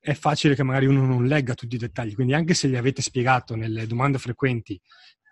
è 0.00 0.14
facile 0.14 0.54
che 0.54 0.62
magari 0.62 0.86
uno 0.86 1.04
non 1.04 1.26
legga 1.26 1.54
tutti 1.54 1.74
i 1.74 1.78
dettagli, 1.78 2.14
quindi 2.14 2.32
anche 2.32 2.54
se 2.54 2.68
gli 2.68 2.76
avete 2.76 3.02
spiegato 3.02 3.56
nelle 3.56 3.86
domande 3.86 4.18
frequenti 4.18 4.80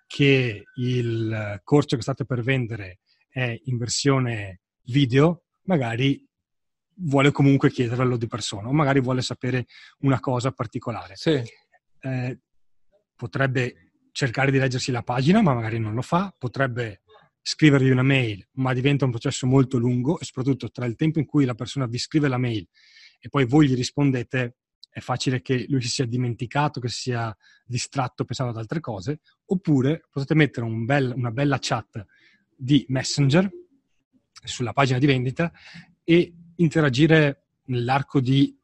che 0.06 0.64
il 0.76 1.61
corso 1.62 1.96
che 1.96 2.02
state 2.02 2.25
per 2.25 2.42
vendere 2.42 3.00
è 3.28 3.58
in 3.64 3.76
versione 3.76 4.61
video, 4.85 5.44
magari 5.62 6.25
vuole 6.99 7.30
comunque 7.30 7.70
chiedervelo 7.70 8.16
di 8.16 8.26
persona 8.26 8.68
o 8.68 8.73
magari 8.73 9.00
vuole 9.00 9.23
sapere 9.23 9.66
una 10.00 10.20
cosa 10.20 10.50
particolare. 10.50 11.16
Sì. 11.16 11.42
Eh, 12.00 12.40
potrebbe 13.14 13.92
cercare 14.12 14.50
di 14.50 14.58
leggersi 14.58 14.90
la 14.90 15.02
pagina, 15.02 15.42
ma 15.42 15.54
magari 15.54 15.78
non 15.78 15.94
lo 15.94 16.02
fa, 16.02 16.35
potrebbe 16.37 17.02
scrivergli 17.49 17.91
una 17.91 18.03
mail, 18.03 18.45
ma 18.55 18.75
diventa 18.75 19.05
un 19.05 19.12
processo 19.12 19.47
molto 19.47 19.79
lungo 19.79 20.19
e 20.19 20.25
soprattutto 20.25 20.69
tra 20.69 20.85
il 20.85 20.97
tempo 20.97 21.21
in 21.21 21.26
cui 21.26 21.45
la 21.45 21.55
persona 21.55 21.87
vi 21.87 21.97
scrive 21.97 22.26
la 22.26 22.38
mail 22.38 22.67
e 23.21 23.29
poi 23.29 23.47
voi 23.47 23.69
gli 23.69 23.76
rispondete, 23.76 24.57
è 24.91 24.99
facile 24.99 25.41
che 25.43 25.65
lui 25.69 25.81
si 25.81 25.88
sia 25.88 26.07
dimenticato, 26.07 26.81
che 26.81 26.88
si 26.88 27.03
sia 27.03 27.37
distratto 27.65 28.25
pensando 28.25 28.50
ad 28.50 28.59
altre 28.59 28.81
cose, 28.81 29.21
oppure 29.45 30.09
potete 30.11 30.35
mettere 30.35 30.67
un 30.67 30.85
bel, 30.85 31.12
una 31.15 31.31
bella 31.31 31.59
chat 31.61 32.05
di 32.57 32.85
Messenger 32.88 33.49
sulla 34.43 34.73
pagina 34.73 34.99
di 34.99 35.07
vendita 35.07 35.53
e 36.03 36.35
interagire 36.57 37.45
nell'arco 37.67 38.19
di 38.19 38.59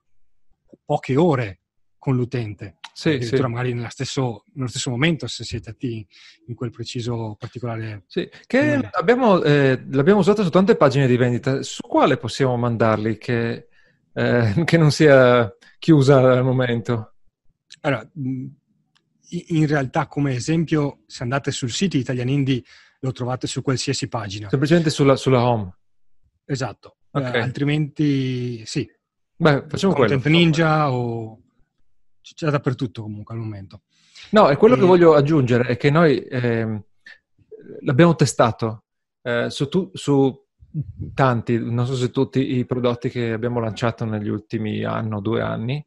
poche 0.85 1.15
ore 1.15 1.61
con 1.99 2.17
l'utente. 2.17 2.79
Sì, 2.93 3.11
addirittura 3.11 3.47
sì. 3.47 3.53
magari 3.53 3.87
stesso, 3.91 4.45
nello 4.55 4.69
stesso 4.69 4.91
momento 4.91 5.27
se 5.27 5.45
siete 5.45 5.71
attivi 5.71 6.07
in 6.47 6.55
quel 6.55 6.71
preciso 6.71 7.37
particolare. 7.39 8.05
Sì, 8.07 8.29
che 8.47 8.89
abbiamo, 8.93 9.43
eh, 9.43 9.83
l'abbiamo 9.91 10.21
usata 10.21 10.43
su 10.43 10.51
tante 10.51 10.77
pagine 10.77 11.07
di 11.07 11.17
vendita. 11.17 11.63
Su 11.63 11.83
quale 11.83 12.17
possiamo 12.19 12.57
mandarli 12.57 13.17
che, 13.19 13.69
eh, 14.13 14.55
che 14.65 14.77
non 14.77 14.91
sia 14.91 15.55
chiusa 15.79 16.19
al 16.19 16.45
momento? 16.45 17.15
Allora, 17.81 18.09
in 18.15 19.67
realtà 19.67 20.07
come 20.07 20.35
esempio, 20.35 21.01
se 21.07 21.23
andate 21.23 21.51
sul 21.51 21.71
sito 21.71 21.97
Italian 21.97 22.29
Indie 22.29 22.63
lo 23.01 23.13
trovate 23.13 23.47
su 23.47 23.63
qualsiasi 23.63 24.09
pagina. 24.09 24.49
Semplicemente 24.49 24.91
sulla, 24.91 25.17
sulla 25.17 25.43
home. 25.43 25.75
Esatto, 26.45 26.97
okay. 27.11 27.35
eh, 27.35 27.41
altrimenti 27.41 28.63
sì. 28.67 28.89
Beh, 29.35 29.65
facciamo 29.67 29.95
Content 29.95 30.21
quello. 30.21 30.37
Ninja 30.37 30.93
o 30.93 31.42
c'è 32.23 32.49
dappertutto 32.49 33.02
comunque 33.02 33.35
al 33.35 33.41
momento. 33.41 33.83
No, 34.31 34.49
e 34.49 34.57
quello 34.57 34.76
e... 34.76 34.79
che 34.79 34.85
voglio 34.85 35.14
aggiungere 35.14 35.64
è 35.64 35.76
che 35.76 35.91
noi 35.91 36.19
eh, 36.21 36.83
l'abbiamo 37.81 38.14
testato 38.14 38.85
eh, 39.23 39.50
su, 39.50 39.69
tu, 39.69 39.91
su, 39.93 40.41
tanti, 41.14 41.59
non 41.59 41.87
so 41.87 41.95
se 41.95 42.11
tutti 42.11 42.57
i 42.57 42.64
prodotti 42.64 43.09
che 43.09 43.33
abbiamo 43.33 43.61
lanciato 43.61 44.05
negli 44.05 44.29
ultimi 44.29 44.85
anni 44.85 45.14
o 45.14 45.21
due 45.21 45.43
anni 45.43 45.85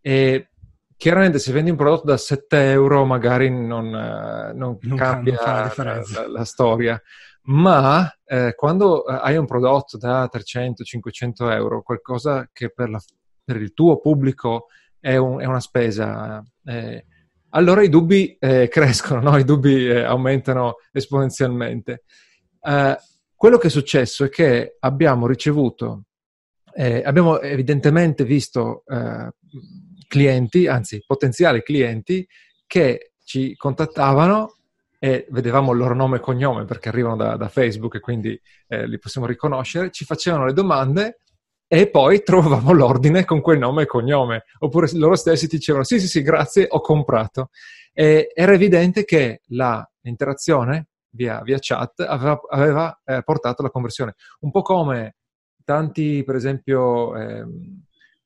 e 0.00 0.50
chiaramente 0.96 1.38
se 1.38 1.52
vendi 1.52 1.70
un 1.70 1.76
prodotto 1.76 2.06
da 2.06 2.16
7 2.16 2.70
euro 2.70 3.04
magari 3.04 3.50
non, 3.50 3.86
eh, 3.94 4.52
non, 4.54 4.76
non 4.80 4.96
cambia 4.96 5.38
la, 5.44 5.72
la, 5.76 6.28
la, 6.28 6.44
storia, 6.44 7.00
ma 7.42 8.12
eh, 8.24 8.54
quando 8.56 9.02
hai 9.02 9.36
un 9.36 9.46
prodotto 9.46 9.96
da 9.96 10.28
300-500 10.30 11.52
euro, 11.52 11.82
qualcosa 11.82 12.50
che 12.52 12.70
per, 12.70 12.90
la, 12.90 13.00
per 13.44 13.56
il 13.56 13.72
tuo 13.72 14.00
pubblico 14.00 14.66
è, 15.00 15.16
un, 15.16 15.40
è 15.40 15.44
una 15.44 15.60
spesa. 15.60 16.42
Eh, 16.64 17.04
allora 17.50 17.82
i 17.82 17.88
dubbi 17.88 18.36
eh, 18.38 18.68
crescono, 18.72 19.20
no? 19.20 19.36
i 19.38 19.44
dubbi 19.44 19.86
eh, 19.86 20.02
aumentano 20.02 20.76
esponenzialmente. 20.92 22.04
Eh, 22.60 22.96
quello 23.34 23.58
che 23.58 23.68
è 23.68 23.70
successo 23.70 24.24
è 24.24 24.28
che 24.28 24.76
abbiamo 24.80 25.26
ricevuto, 25.26 26.04
eh, 26.74 27.02
abbiamo 27.04 27.40
evidentemente 27.40 28.24
visto 28.24 28.82
eh, 28.86 29.32
clienti, 30.08 30.66
anzi 30.66 31.02
potenziali 31.06 31.62
clienti, 31.62 32.26
che 32.66 33.12
ci 33.24 33.54
contattavano 33.56 34.54
e 34.98 35.26
vedevamo 35.30 35.72
il 35.72 35.78
loro 35.78 35.94
nome 35.94 36.16
e 36.16 36.20
cognome 36.20 36.64
perché 36.64 36.88
arrivano 36.88 37.16
da, 37.16 37.36
da 37.36 37.48
Facebook 37.48 37.94
e 37.94 38.00
quindi 38.00 38.38
li 38.66 38.98
possiamo 38.98 39.28
riconoscere, 39.28 39.92
ci 39.92 40.04
facevano 40.04 40.44
le 40.44 40.52
domande 40.52 41.20
e 41.70 41.90
poi 41.90 42.22
trovavamo 42.22 42.72
l'ordine 42.72 43.26
con 43.26 43.42
quel 43.42 43.58
nome 43.58 43.82
e 43.82 43.86
cognome, 43.86 44.44
oppure 44.60 44.88
loro 44.94 45.14
stessi 45.16 45.46
dicevano 45.46 45.84
sì, 45.84 46.00
sì, 46.00 46.08
sì, 46.08 46.22
grazie, 46.22 46.66
ho 46.68 46.80
comprato. 46.80 47.50
E 47.92 48.32
era 48.34 48.54
evidente 48.54 49.04
che 49.04 49.42
l'interazione 49.48 50.88
via, 51.10 51.42
via 51.42 51.58
chat 51.60 52.00
aveva, 52.00 52.40
aveva 52.48 53.00
eh, 53.04 53.22
portato 53.22 53.60
alla 53.60 53.70
conversione. 53.70 54.14
Un 54.40 54.50
po' 54.50 54.62
come 54.62 55.16
tanti, 55.62 56.24
per 56.24 56.36
esempio, 56.36 57.14
eh, 57.16 57.44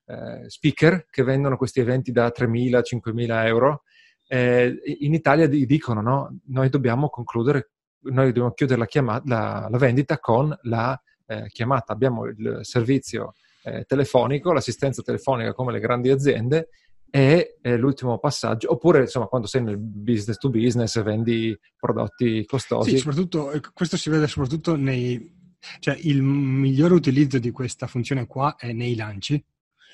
eh, 0.06 0.48
speaker 0.48 1.06
che 1.10 1.24
vendono 1.24 1.56
questi 1.56 1.80
eventi 1.80 2.12
da 2.12 2.28
3.000-5.000 2.28 3.46
euro, 3.46 3.82
eh, 4.28 4.80
in 5.00 5.14
Italia 5.14 5.48
dicono 5.48 6.00
no, 6.00 6.38
noi 6.46 6.68
dobbiamo 6.68 7.08
concludere, 7.08 7.72
noi 8.02 8.26
dobbiamo 8.26 8.52
chiudere 8.52 8.78
la, 8.78 8.86
chiamata, 8.86 9.22
la, 9.26 9.66
la 9.68 9.78
vendita 9.78 10.18
con 10.18 10.56
la 10.62 11.00
eh, 11.32 11.48
chiamata, 11.48 11.92
abbiamo 11.92 12.26
il 12.26 12.60
servizio 12.62 13.34
eh, 13.62 13.84
telefonico, 13.84 14.52
l'assistenza 14.52 15.02
telefonica 15.02 15.52
come 15.52 15.72
le 15.72 15.80
grandi 15.80 16.10
aziende 16.10 16.68
e 17.10 17.58
eh, 17.60 17.76
l'ultimo 17.76 18.18
passaggio, 18.18 18.72
oppure 18.72 19.00
insomma 19.00 19.26
quando 19.26 19.46
sei 19.46 19.62
nel 19.62 19.76
business 19.76 20.38
to 20.38 20.48
business 20.48 20.96
e 20.96 21.02
vendi 21.02 21.58
prodotti 21.78 22.44
costosi. 22.46 22.90
Sì, 22.90 22.96
soprattutto, 22.98 23.52
eh, 23.52 23.60
questo 23.72 23.96
si 23.96 24.08
vede 24.10 24.26
soprattutto 24.26 24.76
nei... 24.76 25.56
cioè 25.78 25.96
il 26.00 26.22
migliore 26.22 26.94
utilizzo 26.94 27.38
di 27.38 27.50
questa 27.50 27.86
funzione 27.86 28.26
qua 28.26 28.56
è 28.56 28.72
nei 28.72 28.94
lanci 28.94 29.42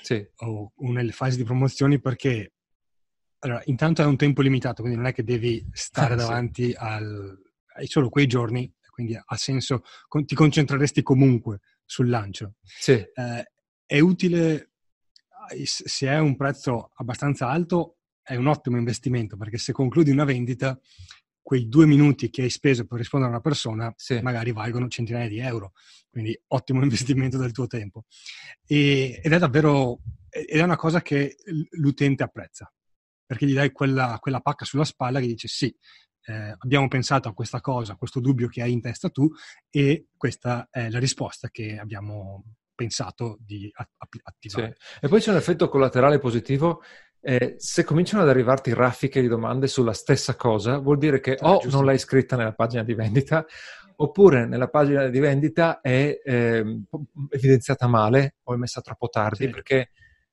sì. 0.03 0.25
o, 0.37 0.73
nelle 0.77 1.13
fasi 1.13 1.39
di 1.39 1.45
promozioni 1.45 2.01
perché 2.01 2.53
allora, 3.41 3.63
intanto 3.67 4.03
è 4.03 4.05
un 4.05 4.17
tempo 4.17 4.41
limitato, 4.43 4.83
quindi 4.83 4.99
non 4.99 5.09
è 5.09 5.13
che 5.13 5.25
devi 5.25 5.65
stare 5.73 6.15
davanti 6.17 6.71
sì. 6.71 6.77
al, 6.79 7.37
hai 7.75 7.87
solo 7.87 8.09
quei 8.09 8.27
giorni 8.27 8.73
quindi 8.99 9.15
ha 9.15 9.37
senso, 9.37 9.85
ti 10.25 10.35
concentreresti 10.35 11.05
comunque 11.05 11.61
sul 11.85 12.09
lancio. 12.09 12.55
Sì. 12.65 12.95
Eh, 12.95 13.53
è 13.87 14.01
utile, 14.01 14.73
se 15.63 16.09
è 16.09 16.19
un 16.19 16.35
prezzo 16.35 16.91
abbastanza 16.97 17.49
alto, 17.49 17.99
è 18.21 18.35
un 18.35 18.49
ottimo 18.49 18.77
investimento 18.77 19.37
perché 19.37 19.57
se 19.57 19.71
concludi 19.71 20.11
una 20.11 20.25
vendita, 20.25 20.77
quei 21.41 21.69
due 21.69 21.87
minuti 21.87 22.29
che 22.29 22.43
hai 22.43 22.51
speso 22.51 22.87
per 22.87 22.99
rispondere 22.99 23.31
a 23.31 23.37
una 23.37 23.43
persona 23.43 23.95
sì. 23.97 24.19
magari 24.21 24.51
valgono 24.51 24.89
centinaia 24.89 25.29
di 25.29 25.39
euro, 25.39 25.75
quindi 26.11 26.37
ottimo 26.49 26.83
investimento 26.83 27.39
del 27.39 27.53
tuo 27.53 27.69
tempo. 27.69 28.07
E, 28.67 29.21
ed 29.23 29.33
è 29.33 29.39
davvero, 29.39 30.01
ed 30.29 30.59
è 30.59 30.63
una 30.63 30.75
cosa 30.75 31.03
che 31.03 31.37
l'utente 31.71 32.25
apprezza, 32.25 32.69
perché 33.25 33.47
gli 33.47 33.55
dai 33.55 33.71
quella, 33.71 34.19
quella 34.21 34.41
pacca 34.41 34.65
sulla 34.65 34.85
spalla 34.85 35.21
che 35.21 35.29
dice 35.29 35.47
sì, 35.47 35.73
eh, 36.29 36.55
abbiamo 36.59 36.89
pensato 36.89 37.29
a 37.29 37.33
questa 37.33 37.61
cosa, 37.61 37.95
a 37.95 37.97
questo 37.97 38.21
dubbio 38.21 38.49
che 38.49 38.63
hai 38.63 38.73
in 38.73 38.83
testa 38.83 39.09
tu 39.09 39.29
e 39.71 40.09
questa 40.17 40.69
è 40.71 40.91
la 40.91 40.99
risposta 40.99 41.49
che 41.49 41.79
abbiamo 41.79 42.45
pensato 42.75 43.39
di 43.41 43.71
attivare. 44.23 44.77
Sì. 44.79 44.99
E 45.07 45.09
poi 45.09 45.21
c'è 45.21 45.31
un 45.31 45.37
effetto 45.37 45.69
collaterale 45.69 46.19
positivo. 46.19 46.83
Eh, 47.21 47.57
se 47.59 47.83
cominciano 47.83 48.23
ad 48.23 48.29
arrivarti 48.29 48.73
raffiche 48.73 49.21
di 49.21 49.27
domande 49.27 49.67
sulla 49.67 49.93
stessa 49.93 50.37
cosa, 50.37 50.79
vuol 50.79 50.99
dire 50.99 51.19
che 51.19 51.35
ah, 51.35 51.55
o 51.55 51.61
giusto. 51.61 51.77
non 51.77 51.87
l'hai 51.87 51.99
scritta 51.99 52.37
nella 52.37 52.53
pagina 52.53 52.85
di 52.85 52.95
vendita, 52.95 53.45
oppure 53.97 54.47
nella 54.47 54.69
pagina 54.69 55.09
di 55.09 55.19
vendita 55.19 55.81
è 55.81 56.21
eh, 56.23 56.83
evidenziata 57.31 57.89
male 57.89 58.37
o 58.45 58.55
è 58.55 58.57
messa 58.57 58.81
troppo 58.81 59.09
tardi, 59.09 59.47
sì. 59.47 59.51
perché 59.51 59.91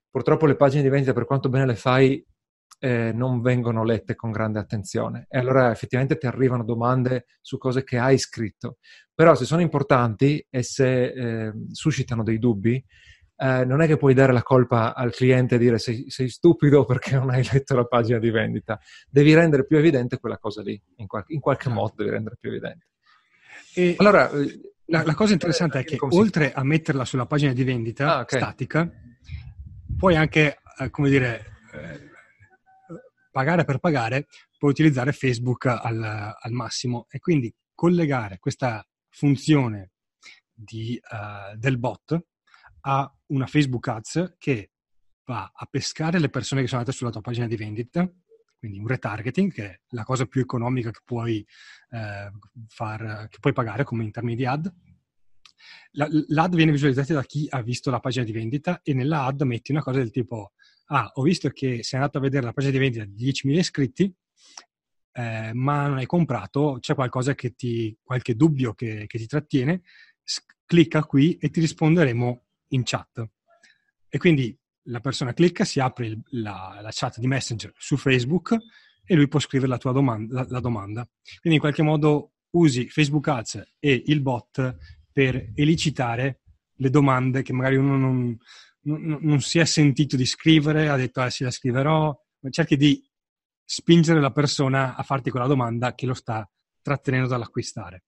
purtroppo 0.10 0.46
le 0.46 0.56
pagine 0.56 0.84
di 0.84 0.90
vendita, 0.90 1.14
per 1.14 1.26
quanto 1.26 1.50
bene 1.50 1.66
le 1.66 1.76
fai, 1.76 2.24
eh, 2.80 3.12
non 3.14 3.42
vengono 3.42 3.84
lette 3.84 4.16
con 4.16 4.32
grande 4.32 4.60
attenzione 4.60 5.26
e 5.30 5.38
allora 5.38 5.72
effettivamente 5.72 6.18
ti 6.18 6.28
arrivano 6.28 6.64
domande 6.64 7.26
su 7.42 7.58
cose 7.58 7.84
che 7.84 7.98
hai 7.98 8.18
scritto. 8.18 8.78
Però 9.14 9.34
se 9.36 9.46
sono 9.46 9.62
importanti 9.62 10.46
e 10.50 10.62
se 10.64 11.06
eh, 11.06 11.54
suscitano 11.72 12.24
dei 12.24 12.38
dubbi, 12.38 12.84
eh, 13.38 13.66
non 13.66 13.82
è 13.82 13.88
che 13.88 13.98
puoi 13.98 14.14
dare 14.14 14.34
la 14.34 14.44
colpa 14.44 14.94
al 14.94 15.12
cliente 15.12 15.56
e 15.56 15.58
dire 15.58 15.78
sei, 15.78 16.10
sei, 16.10 16.30
stupido 16.30 16.86
perché 16.86 17.16
non 17.16 17.30
hai 17.30 17.48
letto 17.52 17.76
la 17.76 17.86
pagina 17.86 18.20
di 18.20 18.30
vendita. 18.30 18.80
Devi 19.10 19.34
rendere 19.34 19.66
più 19.66 19.78
evidente 19.78 20.20
quella 20.20 20.38
cosa 20.38 20.62
lì, 20.62 20.82
in, 20.98 21.08
qual- 21.08 21.26
in 21.28 21.40
qualche 21.40 21.70
modo 21.70 21.94
devi 21.98 22.10
rendere 22.10 22.38
più 22.40 22.50
evidente. 22.50 22.88
E 23.74 23.96
allora, 23.98 24.30
la, 24.86 25.04
la 25.04 25.16
cosa 25.16 25.34
interessante 25.34 25.80
è 25.80 25.84
che 25.84 25.98
oltre 26.00 26.54
a 26.54 26.64
metterla 26.64 27.04
sulla 27.06 27.26
pagina 27.26 27.54
di 27.54 27.64
vendita 27.64 28.16
ah, 28.16 28.20
okay. 28.22 28.40
statica, 28.40 28.90
puoi 29.98 30.16
anche, 30.16 30.60
eh, 30.80 30.90
come 30.90 31.10
dire, 31.10 31.40
eh, 31.40 31.55
pagare 33.36 33.66
per 33.66 33.80
pagare, 33.80 34.28
puoi 34.58 34.72
utilizzare 34.72 35.12
Facebook 35.12 35.66
al, 35.66 36.02
al 36.02 36.52
massimo 36.54 37.06
e 37.10 37.20
quindi 37.20 37.54
collegare 37.74 38.40
questa 38.40 38.82
funzione 39.10 39.92
di, 40.54 40.98
uh, 41.12 41.54
del 41.58 41.78
bot 41.78 42.18
a 42.88 43.14
una 43.28 43.46
Facebook 43.46 43.90
Ads 43.90 44.36
che 44.38 44.72
va 45.26 45.52
a 45.54 45.68
pescare 45.70 46.18
le 46.20 46.30
persone 46.30 46.62
che 46.62 46.68
sono 46.68 46.80
andate 46.80 46.96
sulla 46.96 47.12
tua 47.12 47.20
pagina 47.20 47.46
di 47.46 47.58
vendita, 47.58 48.10
quindi 48.58 48.80
un 48.80 48.88
retargeting, 48.88 49.52
che 49.52 49.66
è 49.66 49.82
la 49.90 50.06
cosa 50.06 50.26
più 50.28 50.40
economica 50.40 50.92
che 50.92 51.02
puoi, 51.04 51.46
eh, 51.90 52.32
far, 52.70 53.28
che 53.28 53.40
puoi 53.42 53.52
pagare 53.52 53.84
come 53.84 54.06
in 54.06 54.12
termini 54.12 54.38
di 54.38 54.46
ad. 54.46 54.74
La, 55.92 56.08
l'ad 56.28 56.56
viene 56.56 56.72
visualizzata 56.72 57.14
da 57.14 57.24
chi 57.24 57.48
ha 57.50 57.62
visto 57.62 57.92
la 57.92 58.00
pagina 58.00 58.24
di 58.24 58.32
vendita 58.32 58.80
e 58.82 58.94
nella 58.94 59.26
ad 59.26 59.42
metti 59.42 59.72
una 59.72 59.82
cosa 59.82 59.98
del 59.98 60.12
tipo 60.12 60.54
ah, 60.88 61.12
ho 61.14 61.22
visto 61.22 61.50
che 61.50 61.84
sei 61.84 62.00
andato 62.00 62.18
a 62.18 62.22
vedere 62.22 62.46
la 62.46 62.54
pagina 62.54 62.72
di 62.74 62.80
vendita 62.80 63.06
di 63.06 63.32
10.000 63.32 63.58
iscritti, 63.58 64.16
eh, 65.14 65.52
ma 65.54 65.88
non 65.88 65.98
hai 65.98 66.06
comprato, 66.06 66.78
c'è 66.80 66.94
qualcosa 66.94 67.36
che 67.36 67.56
ti, 67.56 67.98
qualche 68.04 68.36
dubbio 68.36 68.74
che, 68.74 69.06
che 69.08 69.18
ti 69.18 69.28
trattiene, 69.28 69.82
clicca 70.66 71.04
qui 71.04 71.38
e 71.38 71.50
ti 71.50 71.60
risponderemo 71.60 72.46
in 72.70 72.84
chat. 72.84 73.28
E 74.10 74.18
quindi 74.18 74.58
la 74.88 75.00
persona 75.00 75.34
clicca, 75.34 75.64
si 75.64 75.80
apre 75.80 76.08
il, 76.08 76.22
la, 76.32 76.80
la, 76.82 76.90
chat 76.92 77.20
di 77.20 77.28
Messenger 77.28 77.72
su 77.78 77.98
Facebook 77.98 78.58
e 79.06 79.16
lui 79.16 79.28
può 79.28 79.40
scrivere 79.40 79.70
la 79.70 79.78
tua 79.78 79.92
domanda, 79.92 80.42
la, 80.42 80.48
la 80.50 80.60
domanda. 80.60 81.08
Quindi 81.40 81.58
in 81.58 81.60
qualche 81.60 81.84
modo 81.84 82.34
usi 82.52 82.90
Facebook 82.90 83.28
Ads 83.28 83.76
e 83.80 84.04
il 84.08 84.22
bot 84.22 84.78
per 85.12 85.52
elicitare 85.56 86.42
le 86.80 86.90
domande 86.90 87.42
che 87.42 87.54
magari 87.54 87.78
uno 87.78 87.98
non, 87.98 88.38
non, 88.86 89.20
non 89.22 89.42
si 89.42 89.60
è 89.60 89.66
sentito 89.66 90.16
di 90.16 90.26
scrivere, 90.26 90.90
ha 90.90 90.96
detto 90.96 91.22
ah 91.22 91.30
sì 91.30 91.44
la 91.44 91.52
scriverò, 91.52 92.16
ma 92.40 92.50
cerchi 92.50 92.78
di 92.78 93.04
spingere 93.64 94.20
la 94.20 94.32
persona 94.32 94.96
a 94.96 95.04
farti 95.04 95.32
quella 95.32 95.48
domanda 95.48 95.94
che 95.96 96.06
lo 96.06 96.14
sta 96.14 96.48
trattenendo 96.82 97.28
dall'acquistare. 97.28 98.04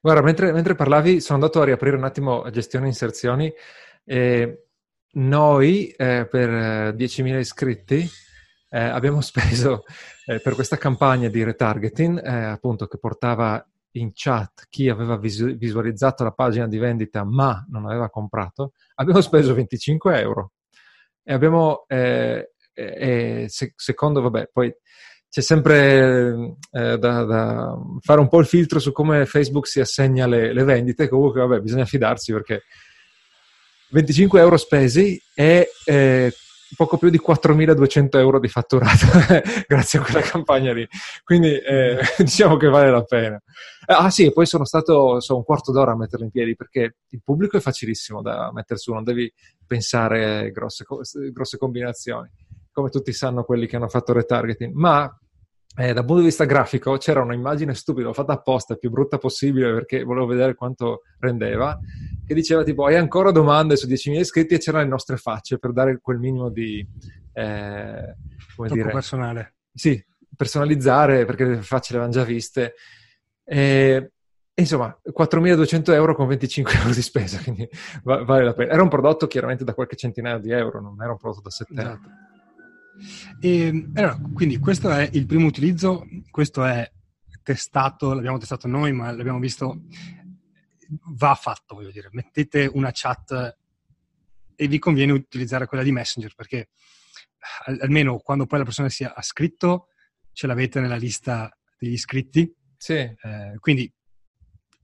Guarda, 0.00 0.22
mentre, 0.22 0.52
mentre 0.52 0.74
parlavi 0.74 1.20
sono 1.20 1.38
andato 1.38 1.60
a 1.60 1.64
riaprire 1.64 1.96
un 1.96 2.04
attimo 2.04 2.48
gestione 2.50 2.86
inserzioni 2.86 3.52
e 4.04 4.66
noi 5.12 5.88
eh, 5.88 6.26
per 6.30 6.94
10.000 6.94 7.34
eh, 7.34 7.38
iscritti 7.38 8.08
eh, 8.70 8.78
abbiamo 8.78 9.20
speso 9.20 9.84
eh, 10.26 10.40
per 10.40 10.54
questa 10.54 10.76
campagna 10.76 11.28
di 11.28 11.42
retargeting, 11.42 12.24
eh, 12.24 12.44
appunto 12.44 12.86
che 12.86 12.98
portava 12.98 13.64
in 13.98 14.10
chat 14.12 14.66
chi 14.68 14.88
aveva 14.88 15.16
visu- 15.16 15.56
visualizzato 15.56 16.24
la 16.24 16.32
pagina 16.32 16.66
di 16.66 16.78
vendita 16.78 17.24
ma 17.24 17.64
non 17.68 17.86
aveva 17.86 18.08
comprato, 18.08 18.72
abbiamo 18.94 19.20
speso 19.20 19.54
25 19.54 20.20
euro. 20.20 20.52
E 21.22 21.32
abbiamo, 21.32 21.84
eh, 21.88 22.50
se- 23.48 23.72
secondo, 23.74 24.20
vabbè, 24.20 24.50
poi 24.52 24.72
c'è 25.28 25.40
sempre 25.40 26.56
eh, 26.70 26.98
da, 26.98 27.24
da, 27.24 27.78
fare 28.00 28.20
un 28.20 28.28
po' 28.28 28.38
il 28.38 28.46
filtro 28.46 28.78
su 28.78 28.92
come 28.92 29.26
Facebook 29.26 29.66
si 29.66 29.80
assegna 29.80 30.26
le, 30.26 30.52
le 30.52 30.64
vendite, 30.64 31.08
comunque 31.08 31.40
vabbè, 31.40 31.60
bisogna 31.60 31.84
fidarsi 31.84 32.32
perché 32.32 32.62
25 33.90 34.40
euro 34.40 34.56
spesi 34.56 35.20
e 35.34 35.68
eh, 35.84 36.32
poco 36.74 36.96
più 36.96 37.10
di 37.10 37.20
4.200 37.24 38.18
euro 38.18 38.40
di 38.40 38.48
fatturato 38.48 39.06
grazie 39.68 39.98
a 39.98 40.02
quella 40.02 40.20
campagna 40.20 40.72
lì. 40.72 40.86
Quindi 41.22 41.58
eh, 41.58 41.98
diciamo 42.18 42.56
che 42.56 42.68
vale 42.68 42.90
la 42.90 43.02
pena. 43.02 43.40
Ah 43.86 44.10
sì, 44.10 44.32
poi 44.32 44.46
sono 44.46 44.64
stato 44.64 45.20
so, 45.20 45.36
un 45.36 45.44
quarto 45.44 45.70
d'ora 45.70 45.92
a 45.92 45.96
metterlo 45.96 46.24
in 46.24 46.30
piedi 46.30 46.56
perché 46.56 46.96
il 47.08 47.20
pubblico 47.22 47.56
è 47.56 47.60
facilissimo 47.60 48.20
da 48.20 48.50
mettere 48.52 48.78
su, 48.78 48.92
non 48.92 49.04
devi 49.04 49.32
pensare 49.64 50.50
grosse, 50.50 50.84
grosse 51.32 51.56
combinazioni, 51.56 52.28
come 52.72 52.88
tutti 52.88 53.12
sanno 53.12 53.44
quelli 53.44 53.66
che 53.66 53.76
hanno 53.76 53.88
fatto 53.88 54.12
retargeting. 54.12 54.72
Ma 54.74 55.08
eh, 55.78 55.92
dal 55.92 56.04
punto 56.04 56.20
di 56.20 56.28
vista 56.28 56.44
grafico 56.44 56.96
c'era 56.96 57.20
un'immagine 57.22 57.74
stupida, 57.74 58.06
l'ho 58.06 58.14
fatta 58.14 58.32
apposta, 58.32 58.76
più 58.76 58.90
brutta 58.90 59.18
possibile 59.18 59.72
perché 59.74 60.02
volevo 60.02 60.26
vedere 60.26 60.54
quanto 60.54 61.02
rendeva, 61.18 61.78
che 62.26 62.34
diceva 62.34 62.62
tipo 62.64 62.86
hai 62.86 62.96
ancora 62.96 63.30
domande 63.30 63.76
su 63.76 63.86
10.000 63.86 64.18
iscritti 64.18 64.54
e 64.54 64.58
c'erano 64.58 64.84
le 64.84 64.90
nostre 64.90 65.16
facce 65.16 65.58
per 65.58 65.72
dare 65.72 65.98
quel 66.00 66.18
minimo 66.18 66.50
di... 66.50 66.86
Eh, 67.32 68.16
come 68.54 68.68
Troppo 68.68 68.74
dire, 68.74 68.90
personale. 68.90 69.54
Sì, 69.72 70.02
personalizzare 70.34 71.24
perché 71.24 71.44
le 71.44 71.62
facce 71.62 71.92
le 71.92 71.98
avevano 71.98 72.18
già 72.18 72.24
viste. 72.24 72.74
E, 73.44 74.12
insomma, 74.54 74.98
4.200 75.06 75.92
euro 75.92 76.14
con 76.14 76.26
25 76.26 76.72
euro 76.80 76.92
di 76.92 77.02
spesa, 77.02 77.38
quindi 77.42 77.68
vale 78.02 78.44
la 78.44 78.54
pena. 78.54 78.72
Era 78.72 78.82
un 78.82 78.88
prodotto 78.88 79.26
chiaramente 79.26 79.64
da 79.64 79.74
qualche 79.74 79.96
centinaio 79.96 80.38
di 80.38 80.50
euro, 80.50 80.80
non 80.80 81.00
era 81.00 81.12
un 81.12 81.18
prodotto 81.18 81.42
da 81.42 81.50
7 81.50 81.74
euro. 81.74 81.88
Esatto. 81.90 82.08
E, 83.40 83.90
allora, 83.94 84.18
quindi 84.32 84.58
questo 84.58 84.90
è 84.90 85.08
il 85.12 85.26
primo 85.26 85.46
utilizzo, 85.46 86.06
questo 86.30 86.64
è 86.64 86.90
testato, 87.42 88.12
l'abbiamo 88.12 88.38
testato 88.38 88.66
noi, 88.66 88.92
ma 88.92 89.12
l'abbiamo 89.12 89.38
visto, 89.38 89.82
va 91.16 91.34
fatto, 91.34 91.74
voglio 91.74 91.90
dire. 91.90 92.08
Mettete 92.12 92.70
una 92.72 92.90
chat 92.92 93.56
e 94.54 94.68
vi 94.68 94.78
conviene 94.78 95.12
utilizzare 95.12 95.66
quella 95.66 95.82
di 95.82 95.92
Messenger 95.92 96.34
perché 96.34 96.70
almeno 97.80 98.18
quando 98.18 98.46
poi 98.46 98.58
la 98.58 98.64
persona 98.64 98.88
si 98.88 99.04
ha 99.04 99.22
scritto 99.22 99.88
ce 100.32 100.46
l'avete 100.46 100.80
nella 100.80 100.96
lista 100.96 101.54
degli 101.78 101.92
iscritti. 101.92 102.52
Sì. 102.76 102.94
Eh, 102.94 103.54
quindi 103.58 103.92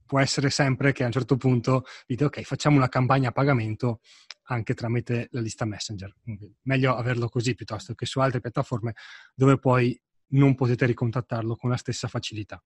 può 0.06 0.20
essere 0.20 0.50
sempre 0.50 0.92
che 0.92 1.02
a 1.02 1.06
un 1.06 1.12
certo 1.12 1.36
punto 1.36 1.84
dite 2.06 2.24
ok, 2.24 2.42
facciamo 2.42 2.76
una 2.76 2.88
campagna 2.88 3.30
a 3.30 3.32
pagamento 3.32 4.00
anche 4.44 4.74
tramite 4.74 5.28
la 5.30 5.40
lista 5.40 5.64
Messenger. 5.64 6.14
Quindi 6.22 6.54
meglio 6.62 6.94
averlo 6.94 7.28
così 7.28 7.54
piuttosto 7.54 7.94
che 7.94 8.06
su 8.06 8.20
altre 8.20 8.40
piattaforme 8.40 8.94
dove 9.34 9.58
poi 9.58 9.98
non 10.28 10.54
potete 10.54 10.86
ricontattarlo 10.86 11.56
con 11.56 11.70
la 11.70 11.76
stessa 11.76 12.08
facilità. 12.08 12.62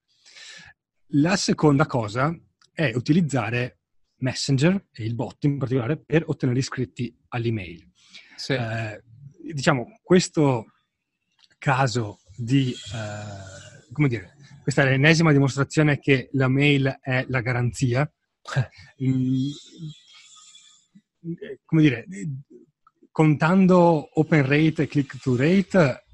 La 1.10 1.36
seconda 1.36 1.86
cosa 1.86 2.36
è 2.76 2.92
utilizzare 2.94 3.78
Messenger 4.18 4.88
e 4.92 5.04
il 5.04 5.14
bot 5.14 5.44
in 5.44 5.56
particolare 5.56 5.96
per 5.96 6.24
ottenere 6.26 6.58
iscritti 6.58 7.14
all'email. 7.28 7.90
Sì. 8.36 8.52
Eh, 8.52 9.02
diciamo, 9.54 9.98
questo 10.02 10.66
caso 11.58 12.20
di, 12.36 12.70
eh, 12.70 13.92
come 13.92 14.08
dire, 14.08 14.36
questa 14.62 14.82
è 14.82 14.84
l'ennesima 14.84 15.32
dimostrazione 15.32 15.98
che 15.98 16.28
la 16.32 16.48
mail 16.48 16.98
è 17.00 17.24
la 17.28 17.40
garanzia. 17.40 18.10
Mm, 19.02 19.50
come 21.64 21.82
dire, 21.82 22.06
contando 23.10 24.08
open 24.20 24.46
rate 24.46 24.84
e 24.84 24.86
click 24.86 25.20
to 25.20 25.34
rate, 25.34 26.05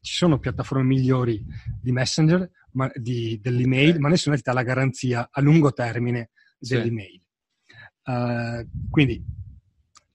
ci 0.00 0.14
sono 0.14 0.38
piattaforme 0.38 0.84
migliori 0.84 1.44
di 1.80 1.92
Messenger, 1.92 2.50
ma, 2.72 2.90
di, 2.94 3.38
dell'email, 3.40 3.98
ma 3.98 4.08
nessuna 4.08 4.36
ti 4.36 4.42
dà 4.42 4.52
la 4.52 4.62
garanzia 4.62 5.28
a 5.30 5.40
lungo 5.40 5.72
termine 5.72 6.30
dell'email. 6.58 7.22
Sì. 7.64 8.10
Uh, 8.10 8.68
quindi 8.90 9.24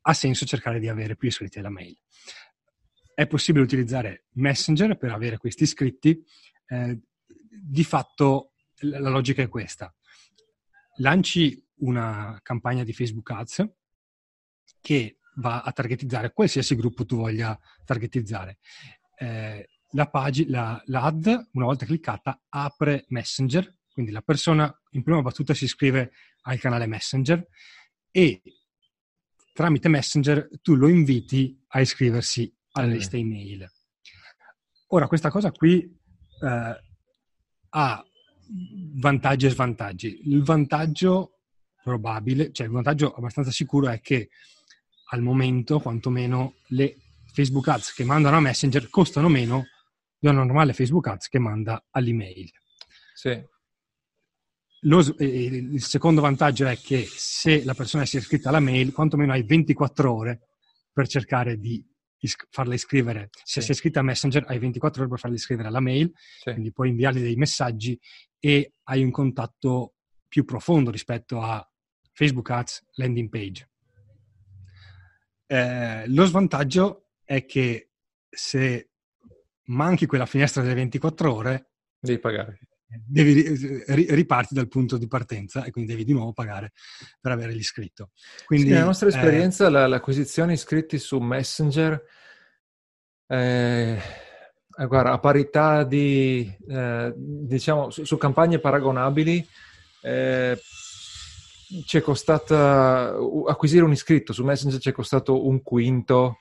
ha 0.07 0.13
senso 0.13 0.45
cercare 0.45 0.79
di 0.79 0.87
avere 0.87 1.15
più 1.15 1.27
iscritti 1.27 1.59
alla 1.59 1.69
mail. 1.69 1.97
È 3.13 3.27
possibile 3.27 3.63
utilizzare 3.63 4.25
Messenger 4.33 4.97
per 4.97 5.11
avere 5.11 5.37
questi 5.37 5.63
iscritti. 5.63 6.21
Eh, 6.67 6.99
di 7.47 7.83
fatto 7.83 8.51
la 8.79 9.09
logica 9.09 9.41
è 9.41 9.47
questa. 9.47 9.93
Lanci 10.97 11.63
una 11.77 12.39
campagna 12.41 12.83
di 12.83 12.93
Facebook 12.93 13.29
Ads 13.31 13.67
che 14.81 15.19
va 15.35 15.61
a 15.61 15.71
targetizzare 15.71 16.31
qualsiasi 16.31 16.75
gruppo 16.75 17.05
tu 17.05 17.17
voglia 17.17 17.57
targetizzare. 17.83 18.59
Eh, 19.17 19.67
la 19.95 20.08
pagina, 20.08 20.49
la, 20.49 20.84
l'ad, 20.88 21.47
una 21.53 21.65
volta 21.65 21.86
cliccata, 21.86 22.43
apre 22.49 23.05
Messenger, 23.10 23.73
quindi 23.91 24.12
la 24.12 24.21
persona 24.21 24.73
in 24.91 25.03
prima 25.03 25.21
battuta 25.21 25.53
si 25.53 25.63
iscrive 25.63 26.12
al 26.41 26.60
canale 26.60 26.86
Messenger 26.86 27.47
e 28.12 28.41
tramite 29.53 29.88
Messenger 29.88 30.49
tu 30.62 30.75
lo 30.75 30.89
inviti 30.89 31.58
a 31.67 31.79
iscriversi 31.79 32.53
alla 32.71 32.88
lista 32.88 33.15
email. 33.15 33.65
Ora, 34.88 35.08
questa 35.08 35.29
cosa 35.29 35.51
qui 35.51 35.81
eh, 35.81 36.81
ha 37.69 38.05
vantaggi 38.95 39.45
e 39.45 39.49
svantaggi. 39.49 40.21
Il 40.25 40.43
vantaggio 40.43 41.39
probabile, 41.81 42.51
cioè 42.51 42.67
il 42.67 42.73
vantaggio 42.73 43.13
abbastanza 43.13 43.51
sicuro 43.51 43.88
è 43.88 44.01
che 44.01 44.29
al 45.12 45.21
momento, 45.21 45.79
quantomeno, 45.79 46.55
le 46.67 46.97
Facebook 47.31 47.67
Ads 47.69 47.93
che 47.93 48.03
mandano 48.03 48.36
a 48.38 48.41
Messenger 48.41 48.89
costano 48.89 49.29
meno 49.29 49.67
di 50.29 50.35
una 50.35 50.43
normale 50.43 50.73
Facebook 50.73 51.07
Ads 51.07 51.27
che 51.27 51.39
manda 51.39 51.85
all'email. 51.91 52.49
Sì. 53.13 53.53
Lo, 54.81 54.99
il 55.17 55.81
secondo 55.81 56.21
vantaggio 56.21 56.67
è 56.67 56.77
che 56.77 57.05
se 57.07 57.63
la 57.63 57.73
persona 57.73 58.05
si 58.05 58.17
è 58.17 58.19
iscritta 58.19 58.49
alla 58.49 58.59
mail, 58.59 58.91
quantomeno 58.91 59.31
hai 59.33 59.43
24 59.43 60.13
ore 60.13 60.41
per 60.91 61.07
cercare 61.07 61.57
di 61.59 61.83
is- 62.19 62.35
farla 62.49 62.73
iscrivere. 62.73 63.29
Se 63.31 63.59
sì. 63.59 63.61
si 63.61 63.67
è 63.69 63.73
iscritta 63.73 63.99
a 63.99 64.03
Messenger, 64.03 64.45
hai 64.47 64.59
24 64.59 65.01
ore 65.01 65.09
per 65.09 65.19
farla 65.19 65.35
iscrivere 65.35 65.67
alla 65.67 65.79
mail, 65.79 66.11
sì. 66.13 66.51
quindi 66.51 66.71
puoi 66.71 66.89
inviargli 66.89 67.21
dei 67.21 67.35
messaggi 67.35 67.99
e 68.39 68.73
hai 68.83 69.03
un 69.03 69.11
contatto 69.11 69.95
più 70.27 70.43
profondo 70.45 70.91
rispetto 70.91 71.41
a 71.41 71.67
Facebook 72.13 72.49
Ads 72.49 72.85
landing 72.93 73.29
page. 73.29 73.69
Eh, 75.47 76.07
lo 76.07 76.25
svantaggio 76.25 77.09
è 77.23 77.45
che 77.45 77.91
se 78.29 78.89
manchi 79.65 80.06
quella 80.06 80.25
finestra 80.25 80.62
delle 80.62 80.75
24 80.75 81.34
ore, 81.34 81.69
devi 81.99 82.19
pagare. 82.19 82.60
Devi, 82.88 83.84
riparti 83.88 84.54
dal 84.54 84.67
punto 84.67 84.97
di 84.97 85.08
partenza 85.08 85.63
e 85.63 85.71
quindi 85.71 85.91
devi 85.91 86.06
di 86.06 86.13
nuovo 86.13 86.34
pagare 86.34 86.71
per 87.19 87.32
avere 87.32 87.51
l'iscritto. 87.54 88.12
Quindi, 88.45 88.67
sì, 88.67 88.73
nella 88.73 88.86
nostra 88.86 89.08
eh, 89.08 89.10
esperienza, 89.10 89.67
eh, 89.67 89.88
l'acquisizione 89.88 90.54
iscritti 90.54 90.97
su 90.97 91.17
Messenger, 91.17 92.01
eh, 93.28 93.99
eh, 94.78 94.86
guarda, 94.86 95.12
a 95.12 95.19
parità 95.19 95.84
di, 95.84 96.49
eh, 96.69 97.13
diciamo, 97.15 97.89
su, 97.89 98.04
su, 98.04 98.17
campagne 98.17 98.60
paragonabili, 98.60 99.45
eh, 100.04 100.58
ci 101.86 101.97
è 101.97 102.01
costata, 102.01 103.15
acquisire 103.47 103.84
un 103.84 103.91
iscritto 103.91 104.32
su 104.32 104.43
Messenger 104.43 104.80
ci 104.80 104.89
è 104.89 104.93
costato 104.93 105.47
un 105.47 105.62
quinto 105.63 106.38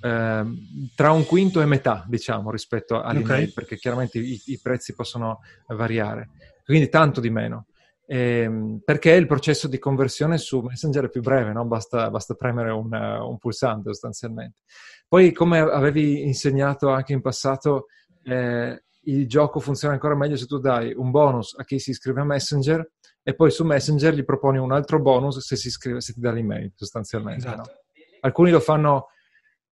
tra 0.00 1.10
un 1.10 1.24
quinto 1.26 1.60
e 1.60 1.66
metà, 1.66 2.04
diciamo, 2.06 2.50
rispetto 2.50 3.00
all'email, 3.00 3.44
okay. 3.44 3.52
perché 3.52 3.76
chiaramente 3.76 4.18
i, 4.18 4.40
i, 4.46 4.60
prezzi 4.62 4.94
possono 4.94 5.40
variare, 5.68 6.30
quindi 6.64 6.88
tanto 6.88 7.20
di 7.20 7.30
meno. 7.30 7.66
Eh, 8.08 8.78
perché 8.84 9.12
il 9.12 9.26
processo 9.26 9.66
di 9.66 9.80
conversione 9.80 10.38
su 10.38 10.60
Messenger 10.60 11.06
è 11.06 11.08
più 11.08 11.22
breve, 11.22 11.52
no? 11.52 11.64
basta, 11.64 12.08
basta, 12.08 12.34
premere 12.34 12.70
un, 12.70 12.92
un, 12.92 13.38
pulsante 13.38 13.88
sostanzialmente. 13.88 14.60
Poi, 15.08 15.32
come 15.32 15.58
avevi 15.58 16.24
insegnato 16.24 16.90
anche 16.90 17.12
in 17.12 17.20
passato, 17.20 17.86
eh, 18.22 18.80
il 19.06 19.26
gioco 19.28 19.60
funziona 19.60 19.94
ancora 19.94 20.16
meglio 20.16 20.36
se 20.36 20.46
tu 20.46 20.58
dai 20.58 20.92
un 20.94 21.10
bonus 21.10 21.54
a 21.58 21.64
chi 21.64 21.78
si 21.78 21.90
iscrive 21.90 22.20
a 22.20 22.24
Messenger 22.24 22.90
e 23.22 23.34
poi 23.34 23.50
su 23.50 23.64
Messenger 23.64 24.14
gli 24.14 24.24
proponi 24.24 24.58
un 24.58 24.72
altro 24.72 25.00
bonus 25.00 25.38
se, 25.38 25.56
si 25.56 25.68
iscrive, 25.68 26.00
se 26.00 26.12
ti 26.12 26.20
dà 26.20 26.30
l'email, 26.30 26.72
sostanzialmente. 26.76 27.46
Esatto. 27.46 27.70
No? 27.70 27.78
Alcuni 28.20 28.50
lo 28.50 28.60
fanno 28.60 29.08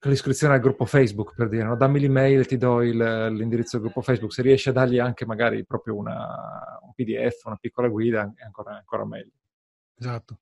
l'iscrizione 0.08 0.54
al 0.54 0.62
gruppo 0.62 0.86
Facebook 0.86 1.34
per 1.36 1.50
dire, 1.50 1.64
no? 1.64 1.76
dammi 1.76 2.00
l'email 2.00 2.40
e 2.40 2.46
ti 2.46 2.58
do 2.58 2.82
il, 2.82 2.96
l'indirizzo 2.96 3.78
del 3.78 3.82
gruppo 3.82 4.02
Facebook, 4.02 4.32
se 4.32 4.42
riesci 4.42 4.70
a 4.70 4.72
dargli 4.72 4.98
anche 4.98 5.26
magari 5.26 5.66
proprio 5.66 5.98
una, 5.98 6.80
un 6.82 6.94
PDF, 6.94 7.44
una 7.46 7.58
piccola 7.58 7.90
guida, 7.90 8.32
è 8.36 8.44
ancora, 8.44 8.78
ancora 8.78 9.06
meglio. 9.06 9.34
Esatto. 9.98 10.40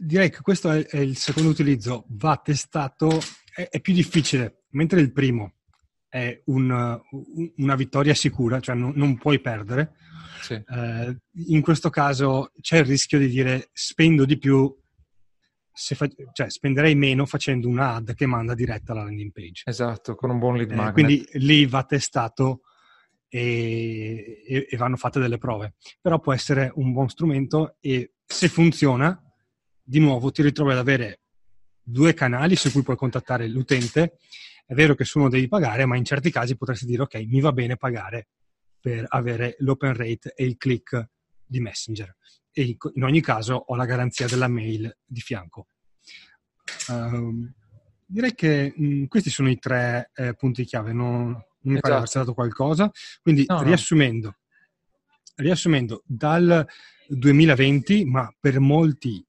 Direi 0.00 0.28
che 0.30 0.40
questo 0.40 0.72
è, 0.72 0.84
è 0.86 0.98
il 0.98 1.16
secondo 1.16 1.50
utilizzo, 1.50 2.04
va 2.08 2.40
testato, 2.42 3.20
è, 3.54 3.68
è, 3.70 3.80
più 3.80 3.94
difficile, 3.94 4.64
mentre 4.70 5.00
il 5.00 5.12
primo 5.12 5.52
è 6.08 6.42
un, 6.46 7.00
una 7.56 7.74
vittoria 7.76 8.14
sicura, 8.14 8.58
cioè 8.58 8.74
non, 8.74 8.92
non 8.96 9.16
puoi 9.18 9.40
perdere. 9.40 9.94
Sì. 10.40 10.54
Eh, 10.54 11.18
in 11.46 11.60
questo 11.62 11.90
caso 11.90 12.50
c'è 12.60 12.78
il 12.78 12.84
rischio 12.84 13.18
di 13.18 13.28
dire 13.28 13.70
spendo 13.72 14.24
di 14.24 14.36
più 14.36 14.72
fa- 15.74 16.08
cioè, 16.32 16.50
spenderei 16.50 16.94
meno 16.94 17.26
facendo 17.26 17.68
una 17.68 17.94
ad 17.94 18.14
che 18.14 18.26
manda 18.26 18.54
diretta 18.54 18.92
alla 18.92 19.02
landing 19.02 19.32
page. 19.32 19.62
Esatto, 19.66 20.14
con 20.14 20.30
un 20.30 20.38
buon 20.38 20.56
lead 20.56 20.70
eh, 20.70 20.74
magnet. 20.74 20.92
Quindi 20.92 21.28
lì 21.32 21.66
va 21.66 21.82
testato 21.82 22.60
e, 23.28 24.42
e, 24.46 24.66
e, 24.70 24.76
vanno 24.76 24.96
fatte 24.96 25.18
delle 25.18 25.38
prove. 25.38 25.74
Però 26.00 26.20
può 26.20 26.32
essere 26.32 26.70
un 26.76 26.92
buon 26.92 27.08
strumento 27.08 27.76
e 27.80 28.12
se 28.24 28.48
funziona, 28.48 29.20
di 29.82 29.98
nuovo 29.98 30.30
ti 30.30 30.42
ritrovi 30.42 30.72
ad 30.72 30.78
avere 30.78 31.20
due 31.82 32.14
canali 32.14 32.56
su 32.56 32.70
cui 32.70 32.82
puoi 32.82 32.96
contattare 32.96 33.48
l'utente. 33.48 34.18
È 34.64 34.72
vero 34.72 34.94
che 34.94 35.04
su 35.04 35.18
uno 35.18 35.28
devi 35.28 35.48
pagare, 35.48 35.84
ma 35.84 35.96
in 35.96 36.04
certi 36.04 36.30
casi 36.30 36.56
potresti 36.56 36.86
dire 36.86 37.02
ok, 37.02 37.16
mi 37.26 37.40
va 37.40 37.52
bene 37.52 37.76
pagare 37.76 38.28
per 38.80 39.04
avere 39.08 39.56
l'open 39.58 39.94
rate 39.94 40.32
e 40.34 40.44
il 40.44 40.56
click 40.56 41.10
di 41.44 41.60
Messenger 41.60 42.16
e 42.56 42.76
in 42.94 43.02
ogni 43.02 43.20
caso 43.20 43.54
ho 43.66 43.74
la 43.74 43.84
garanzia 43.84 44.26
della 44.28 44.48
mail 44.48 44.96
di 45.04 45.20
fianco. 45.20 45.66
Uh, 46.88 47.50
direi 48.06 48.34
che 48.34 48.72
mh, 48.74 48.86
mm, 48.86 49.04
questi 49.06 49.28
sono 49.28 49.50
i 49.50 49.58
tre 49.58 50.10
eh, 50.14 50.34
punti 50.34 50.64
chiave, 50.64 50.92
non, 50.92 51.32
non 51.32 51.74
mi 51.74 51.80
pare 51.80 51.94
aver 51.94 52.08
dato 52.10 52.32
qualcosa. 52.32 52.90
Quindi 53.20 53.44
no, 53.46 53.62
riassumendo, 53.62 54.28
no. 54.28 54.36
riassumendo, 55.36 56.02
dal 56.06 56.64
2020, 57.08 58.04
ma 58.04 58.32
per 58.38 58.60
molti 58.60 59.26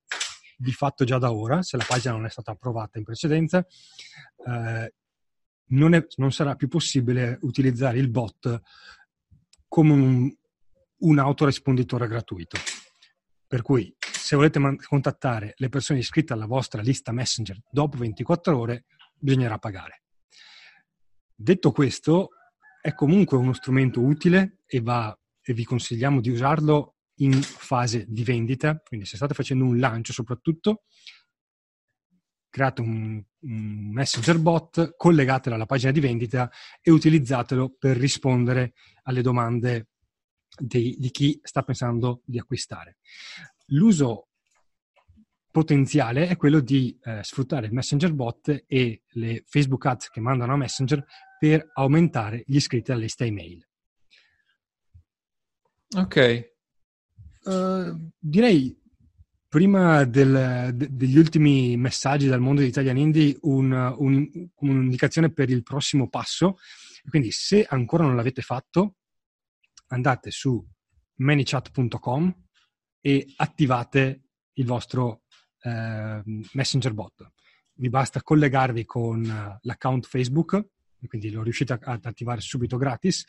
di 0.58 0.72
fatto 0.72 1.04
già 1.04 1.18
da 1.18 1.34
ora, 1.34 1.64
se 1.64 1.78
la 1.78 1.86
pagina 1.86 2.14
non 2.14 2.26
è 2.26 2.30
stata 2.30 2.52
approvata 2.52 3.00
in 3.00 3.04
precedenza, 3.04 3.66
eh, 4.48 4.94
non, 5.68 5.94
è, 5.96 6.06
non, 6.18 6.32
sarà 6.32 6.56
più 6.56 6.68
possibile 6.68 7.40
utilizzare 7.42 7.98
il 7.98 8.10
bot 8.10 8.62
come 9.68 9.92
un, 9.92 10.36
un 11.00 11.20
autoresponditore 11.20 12.08
gratuito. 12.08 12.58
Per 13.48 13.62
cui 13.62 13.96
se 14.00 14.36
volete 14.36 14.60
man- 14.60 14.78
contattare 14.78 15.54
le 15.58 15.70
persone 15.70 16.00
iscritte 16.00 16.34
alla 16.34 16.48
vostra 16.48 16.82
lista 16.82 17.12
Messenger 17.12 17.60
dopo 17.70 17.98
24 17.98 18.58
ore, 18.58 18.86
bisognerà 19.18 19.58
pagare. 19.58 20.04
Detto 21.36 21.72
questo, 21.72 22.30
è 22.82 22.94
comunque 22.94 23.38
uno 23.38 23.54
strumento 23.54 24.02
utile 24.02 24.60
e, 24.66 24.80
va, 24.82 25.18
e 25.42 25.54
vi 25.54 25.64
consigliamo 25.64 26.22
di 26.22 26.30
usarlo 26.30 26.96
in 27.20 27.34
fase 27.42 28.06
di 28.08 28.24
vendita, 28.24 28.82
quindi 28.84 29.06
se 29.06 29.16
state 29.16 29.34
facendo 29.34 29.64
un 29.66 29.80
lancio 29.80 30.14
soprattutto, 30.14 30.84
create 32.50 32.82
un, 32.82 33.22
un, 33.42 33.92
messenger 33.92 34.40
bot, 34.40 34.96
collegatelo 34.96 35.56
alla 35.56 35.66
pagina 35.66 35.92
di 35.92 36.00
vendita 36.00 36.50
e 36.82 36.92
utilizzatelo 36.92 37.76
per 37.78 37.98
rispondere 37.98 38.74
alle 39.04 39.22
domande 39.22 39.90
di, 40.58 40.96
di 41.00 41.10
chi 41.12 41.40
sta 41.44 41.64
pensando 41.64 42.22
di 42.26 42.40
acquistare. 42.40 42.98
L'uso 43.68 44.30
potenziale 45.56 46.28
è 46.28 46.36
quello 46.36 46.60
di 46.60 47.00
eh, 47.02 47.24
sfruttare 47.24 47.68
il 47.68 47.74
Messenger 47.74 48.12
bot 48.14 48.66
e 48.68 49.04
le 49.08 49.44
Facebook 49.48 49.86
ads 49.86 50.10
che 50.10 50.20
mandano 50.20 50.54
a 50.54 50.58
Messenger 50.58 51.06
per 51.40 51.72
aumentare 51.76 52.44
gli 52.46 52.58
iscritti 52.58 52.92
alla 52.92 53.02
lista 53.02 53.24
email. 53.24 53.66
Ok. 55.96 56.52
Uh, 57.44 58.12
direi, 58.20 58.78
prima 59.48 60.04
del, 60.04 60.72
de, 60.74 60.88
degli 60.92 61.18
ultimi 61.18 61.78
messaggi 61.78 62.28
dal 62.28 62.42
mondo 62.42 62.60
di 62.60 62.68
Italian 62.68 62.98
Indie, 62.98 63.38
un, 63.44 63.72
un, 63.98 64.50
un'indicazione 64.56 65.32
per 65.32 65.50
il 65.50 65.64
prossimo 65.64 66.10
passo. 66.10 66.58
Quindi, 67.08 67.32
se 67.32 67.64
ancora 67.64 68.04
non 68.04 68.18
l'avete 68.18 68.42
fatto, 68.42 68.96
andate 69.96 70.30
su 70.30 70.64
manychat.com 71.16 72.44
e 73.02 73.34
attivate 73.38 74.24
il 74.54 74.66
vostro 74.66 75.24
eh, 75.62 76.22
Messenger 76.54 76.94
bot. 76.94 77.32
Vi 77.78 77.90
basta 77.90 78.22
collegarvi 78.22 78.86
con 78.86 79.22
uh, 79.24 79.58
l'account 79.62 80.06
Facebook, 80.06 80.70
quindi 81.08 81.30
lo 81.30 81.44
riuscite 81.44 81.74
ad 81.74 82.06
attivare 82.06 82.40
subito 82.40 82.78
gratis 82.78 83.26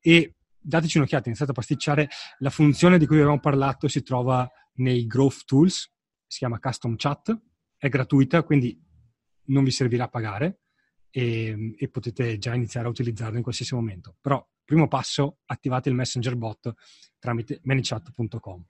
e 0.00 0.36
dateci 0.60 0.98
un'occhiata, 0.98 1.26
iniziate 1.26 1.50
a 1.50 1.54
pasticciare. 1.54 2.08
La 2.38 2.50
funzione 2.50 2.96
di 2.96 3.06
cui 3.06 3.16
abbiamo 3.16 3.40
parlato 3.40 3.88
si 3.88 4.02
trova 4.02 4.48
nei 4.74 5.04
Growth 5.06 5.44
Tools, 5.44 5.92
si 6.26 6.38
chiama 6.38 6.60
Custom 6.60 6.94
Chat, 6.96 7.36
è 7.76 7.88
gratuita, 7.88 8.44
quindi 8.44 8.80
non 9.46 9.64
vi 9.64 9.72
servirà 9.72 10.04
a 10.04 10.08
pagare 10.08 10.60
e, 11.10 11.74
e 11.76 11.88
potete 11.88 12.38
già 12.38 12.54
iniziare 12.54 12.86
a 12.86 12.90
utilizzarlo 12.90 13.36
in 13.36 13.42
qualsiasi 13.42 13.74
momento. 13.74 14.16
Però 14.20 14.46
primo 14.64 14.88
passo, 14.88 15.38
attivate 15.46 15.88
il 15.88 15.94
Messenger 15.94 16.36
bot 16.36 16.72
tramite 17.18 17.60
manychat.com. 17.62 18.64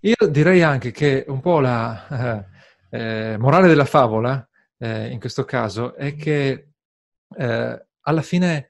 Io 0.00 0.26
direi 0.30 0.62
anche 0.62 0.90
che 0.90 1.24
un 1.28 1.40
po' 1.40 1.60
la 1.60 2.48
eh, 2.90 3.32
eh, 3.32 3.36
morale 3.38 3.68
della 3.68 3.84
favola 3.84 4.48
eh, 4.78 5.10
in 5.10 5.20
questo 5.20 5.44
caso 5.44 5.94
è 5.94 6.16
che 6.16 6.72
eh, 7.36 7.86
alla 8.00 8.22
fine 8.22 8.68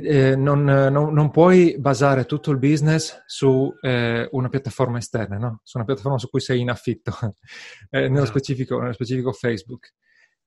eh, 0.00 0.30
eh, 0.30 0.36
non, 0.36 0.64
non, 0.64 1.12
non, 1.12 1.30
puoi 1.30 1.76
basare 1.78 2.24
tutto 2.24 2.50
il 2.50 2.58
business 2.58 3.22
su 3.26 3.72
una 3.82 4.48
piattaforma 4.48 4.98
esterna, 4.98 5.38
no? 5.38 5.60
su 5.62 5.76
una 5.76 5.86
piattaforma 5.86 6.18
su 6.18 6.28
cui 6.30 6.40
sei 6.40 6.60
in 6.60 6.70
affitto, 6.70 7.12
nello, 7.90 8.14
esatto. 8.14 8.26
specifico, 8.26 8.78
nello 8.78 8.92
specifico 8.92 9.32
Facebook. 9.32 9.92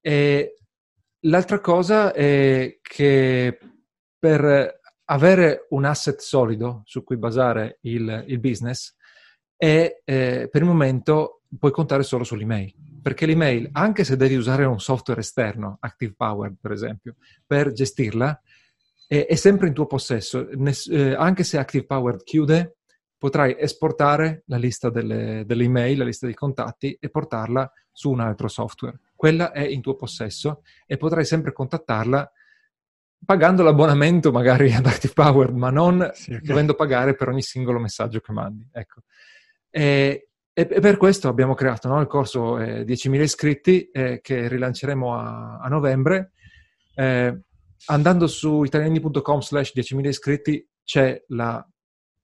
E 0.01 0.55
L'altra 1.25 1.59
cosa 1.59 2.13
è 2.13 2.77
che 2.81 3.57
per 4.19 4.79
avere 5.05 5.65
un 5.69 5.85
asset 5.85 6.19
solido 6.19 6.81
su 6.85 7.03
cui 7.03 7.17
basare 7.17 7.79
il, 7.81 8.25
il 8.27 8.39
business 8.39 8.95
è 9.55 10.01
eh, 10.03 10.49
per 10.51 10.61
il 10.61 10.67
momento 10.67 11.41
puoi 11.57 11.71
contare 11.71 12.03
solo 12.03 12.23
sull'email 12.23 12.73
perché 13.01 13.25
l'email 13.25 13.69
anche 13.71 14.03
se 14.03 14.17
devi 14.17 14.35
usare 14.35 14.65
un 14.65 14.79
software 14.79 15.21
esterno 15.21 15.77
Active 15.79 16.13
Power 16.15 16.53
per 16.59 16.71
esempio 16.71 17.15
per 17.45 17.71
gestirla 17.71 18.39
è, 19.07 19.25
è 19.27 19.35
sempre 19.35 19.67
in 19.67 19.73
tuo 19.73 19.85
possesso 19.85 20.47
Ness, 20.53 20.87
eh, 20.87 21.13
anche 21.13 21.43
se 21.43 21.57
Active 21.57 21.85
Power 21.85 22.23
chiude 22.23 22.77
potrai 23.17 23.55
esportare 23.57 24.43
la 24.47 24.57
lista 24.57 24.89
delle, 24.89 25.43
delle 25.45 25.63
email 25.63 25.97
la 25.97 26.03
lista 26.03 26.25
dei 26.25 26.35
contatti 26.35 26.97
e 26.99 27.09
portarla 27.09 27.71
su 27.91 28.11
un 28.11 28.19
altro 28.19 28.47
software 28.47 28.99
quella 29.15 29.51
è 29.51 29.65
in 29.65 29.81
tuo 29.81 29.95
possesso 29.95 30.61
e 30.85 30.97
potrai 30.97 31.25
sempre 31.25 31.53
contattarla 31.53 32.31
pagando 33.25 33.63
l'abbonamento 33.63 34.31
magari 34.31 34.71
ad 34.71 34.85
Active 34.85 35.13
Power, 35.13 35.51
ma 35.51 35.71
non 35.71 36.11
sì, 36.13 36.33
okay. 36.33 36.45
dovendo 36.45 36.75
pagare 36.75 37.15
per 37.15 37.29
ogni 37.29 37.41
singolo 37.41 37.79
messaggio 37.79 38.19
che 38.19 38.31
mandi. 38.31 38.67
Ecco. 38.71 39.01
E 39.71 40.27
e, 40.57 40.65
per 40.67 40.95
questo 40.95 41.27
abbiamo 41.27 41.53
creato 41.53 41.89
no, 41.89 41.99
il 41.99 42.07
corso 42.07 42.57
eh, 42.59 42.85
10.000 42.85 43.21
iscritti 43.21 43.89
eh, 43.91 44.21
che 44.21 44.47
rilanceremo 44.47 45.13
a, 45.13 45.57
a 45.57 45.67
novembre. 45.67 46.31
Eh, 46.95 47.41
andando 47.87 48.27
su 48.27 48.63
italiani.com 48.63 49.39
slash 49.39 49.73
10.000 49.75 50.07
iscritti 50.07 50.67
c'è 50.83 51.23
la 51.27 51.65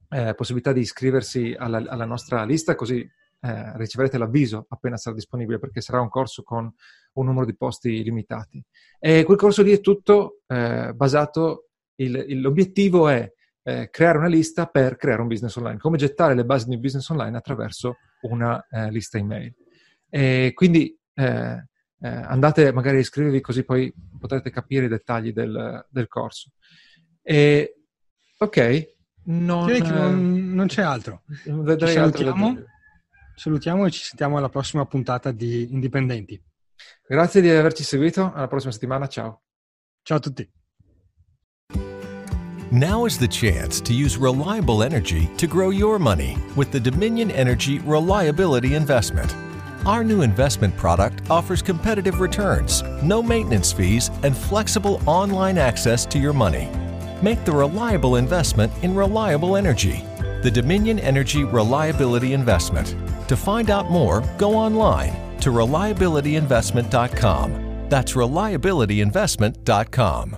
eh, 0.09 0.33
possibilità 0.35 0.73
di 0.73 0.81
iscriversi 0.81 1.55
alla, 1.57 1.77
alla 1.87 2.05
nostra 2.05 2.43
lista, 2.43 2.75
così 2.75 2.99
eh, 3.43 3.77
riceverete 3.77 4.17
l'avviso 4.17 4.65
appena 4.69 4.97
sarà 4.97 5.15
disponibile, 5.15 5.59
perché 5.59 5.81
sarà 5.81 6.01
un 6.01 6.09
corso 6.09 6.43
con 6.43 6.71
un 7.13 7.25
numero 7.25 7.45
di 7.45 7.55
posti 7.55 8.03
limitati. 8.03 8.63
E 8.99 9.23
quel 9.23 9.37
corso 9.37 9.63
lì 9.63 9.71
è 9.71 9.81
tutto 9.81 10.41
eh, 10.47 10.93
basato, 10.93 11.69
il, 11.95 12.25
il, 12.27 12.41
l'obiettivo 12.41 13.07
è 13.07 13.31
eh, 13.63 13.89
creare 13.89 14.17
una 14.17 14.27
lista 14.27 14.67
per 14.67 14.95
creare 14.95 15.21
un 15.21 15.27
business 15.27 15.55
online, 15.55 15.79
come 15.79 15.97
gettare 15.97 16.35
le 16.35 16.45
basi 16.45 16.67
di 16.67 16.75
un 16.75 16.81
business 16.81 17.09
online 17.09 17.37
attraverso 17.37 17.97
una 18.21 18.65
eh, 18.69 18.91
lista 18.91 19.17
email. 19.17 19.53
E 20.09 20.51
quindi 20.53 20.95
eh, 21.13 21.65
eh, 22.01 22.09
andate 22.09 22.71
magari 22.73 22.97
a 22.97 23.01
iscrivervi 23.01 23.41
così 23.41 23.63
poi 23.63 23.93
potrete 24.19 24.49
capire 24.49 24.85
i 24.85 24.89
dettagli 24.89 25.31
del, 25.31 25.85
del 25.89 26.07
corso. 26.07 26.51
E, 27.21 27.75
ok, 28.37 28.93
non, 29.23 29.71
non, 29.71 30.53
non, 30.53 30.67
c'è 30.67 30.81
altro. 30.81 31.23
Vedrei 31.45 31.93
salutiamo, 31.93 32.47
altro 32.47 32.65
salutiamo 33.35 33.85
e 33.85 33.91
ci 33.91 34.03
sentiamo 34.03 34.37
alla 34.37 34.49
prossima 34.49 34.85
puntata 34.85 35.31
di 35.31 35.71
Indipendenti. 35.71 36.41
Grazie 37.07 37.41
di 37.41 37.49
averci 37.49 37.83
seguito, 37.83 38.31
alla 38.33 38.47
prossima 38.47 38.71
settimana, 38.71 39.07
ciao. 39.07 39.43
Ciao 40.03 40.17
a 40.17 40.19
tutti. 40.19 40.49
Now 42.71 43.05
is 43.05 43.17
the 43.17 43.27
chance 43.27 43.81
to 43.81 43.93
use 43.93 44.17
reliable 44.17 44.81
energy 44.81 45.29
to 45.35 45.45
grow 45.45 45.71
your 45.71 45.99
money 45.99 46.37
with 46.55 46.71
the 46.71 46.79
Dominion 46.79 47.29
Energy 47.29 47.79
Reliability 47.79 48.75
Investment. 48.75 49.50
Our 49.85 50.03
new 50.03 50.21
investment 50.21 50.75
product 50.77 51.29
offers 51.31 51.63
competitive 51.63 52.19
returns, 52.19 52.83
no 53.01 53.23
maintenance 53.23 53.73
fees, 53.73 54.11
and 54.21 54.37
flexible 54.37 55.01
online 55.07 55.57
access 55.57 56.05
to 56.07 56.19
your 56.19 56.33
money. 56.33 56.69
Make 57.23 57.45
the 57.45 57.51
reliable 57.51 58.17
investment 58.17 58.71
in 58.83 58.93
reliable 58.93 59.55
energy. 59.55 60.05
The 60.43 60.51
Dominion 60.51 60.99
Energy 60.99 61.43
Reliability 61.43 62.33
Investment. 62.33 62.95
To 63.27 63.35
find 63.35 63.71
out 63.71 63.89
more, 63.89 64.21
go 64.37 64.55
online 64.55 65.39
to 65.39 65.49
reliabilityinvestment.com. 65.49 67.87
That's 67.89 68.13
reliabilityinvestment.com. 68.13 70.37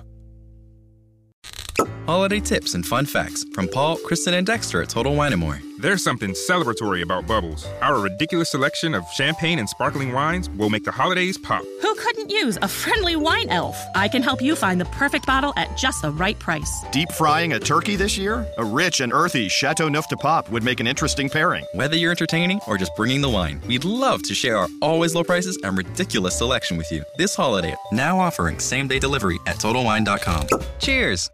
Holiday 2.05 2.39
tips 2.39 2.75
and 2.75 2.85
fun 2.85 3.05
facts 3.05 3.43
from 3.53 3.67
Paul, 3.67 3.97
Kristen, 3.97 4.35
and 4.35 4.47
Dexter 4.47 4.81
at 4.81 4.87
Total 4.89 5.13
Wine 5.13 5.37
& 5.39 5.41
More. 5.41 5.59
There's 5.83 6.01
something 6.01 6.31
celebratory 6.31 7.01
about 7.01 7.27
Bubbles. 7.27 7.67
Our 7.81 7.99
ridiculous 7.99 8.49
selection 8.51 8.95
of 8.95 9.05
champagne 9.11 9.59
and 9.59 9.67
sparkling 9.67 10.13
wines 10.13 10.49
will 10.51 10.69
make 10.69 10.85
the 10.85 10.93
holidays 10.93 11.37
pop. 11.37 11.65
Who 11.81 11.93
couldn't 11.95 12.29
use 12.29 12.57
a 12.61 12.69
friendly 12.69 13.17
wine 13.17 13.49
elf? 13.49 13.77
I 13.93 14.07
can 14.07 14.23
help 14.23 14.41
you 14.41 14.55
find 14.55 14.79
the 14.79 14.85
perfect 14.85 15.25
bottle 15.27 15.51
at 15.57 15.75
just 15.77 16.01
the 16.01 16.11
right 16.11 16.39
price. 16.39 16.85
Deep 16.93 17.11
frying 17.11 17.51
a 17.51 17.59
turkey 17.59 17.97
this 17.97 18.17
year? 18.17 18.47
A 18.57 18.63
rich 18.63 19.01
and 19.01 19.11
earthy 19.11 19.49
Chateau 19.49 19.89
Neuf 19.89 20.07
de 20.07 20.15
Pop 20.15 20.49
would 20.51 20.63
make 20.63 20.79
an 20.79 20.87
interesting 20.87 21.29
pairing. 21.29 21.65
Whether 21.73 21.97
you're 21.97 22.11
entertaining 22.11 22.61
or 22.65 22.77
just 22.77 22.95
bringing 22.95 23.19
the 23.19 23.27
wine, 23.27 23.59
we'd 23.67 23.83
love 23.83 24.23
to 24.23 24.33
share 24.33 24.55
our 24.55 24.69
always 24.81 25.13
low 25.15 25.25
prices 25.25 25.59
and 25.65 25.77
ridiculous 25.77 26.37
selection 26.37 26.77
with 26.77 26.89
you 26.93 27.03
this 27.17 27.35
holiday. 27.35 27.75
Now 27.91 28.19
offering 28.19 28.57
same 28.59 28.87
day 28.87 28.99
delivery 28.99 29.37
at 29.47 29.57
TotalWine.com. 29.57 30.47
Cheers! 30.79 31.29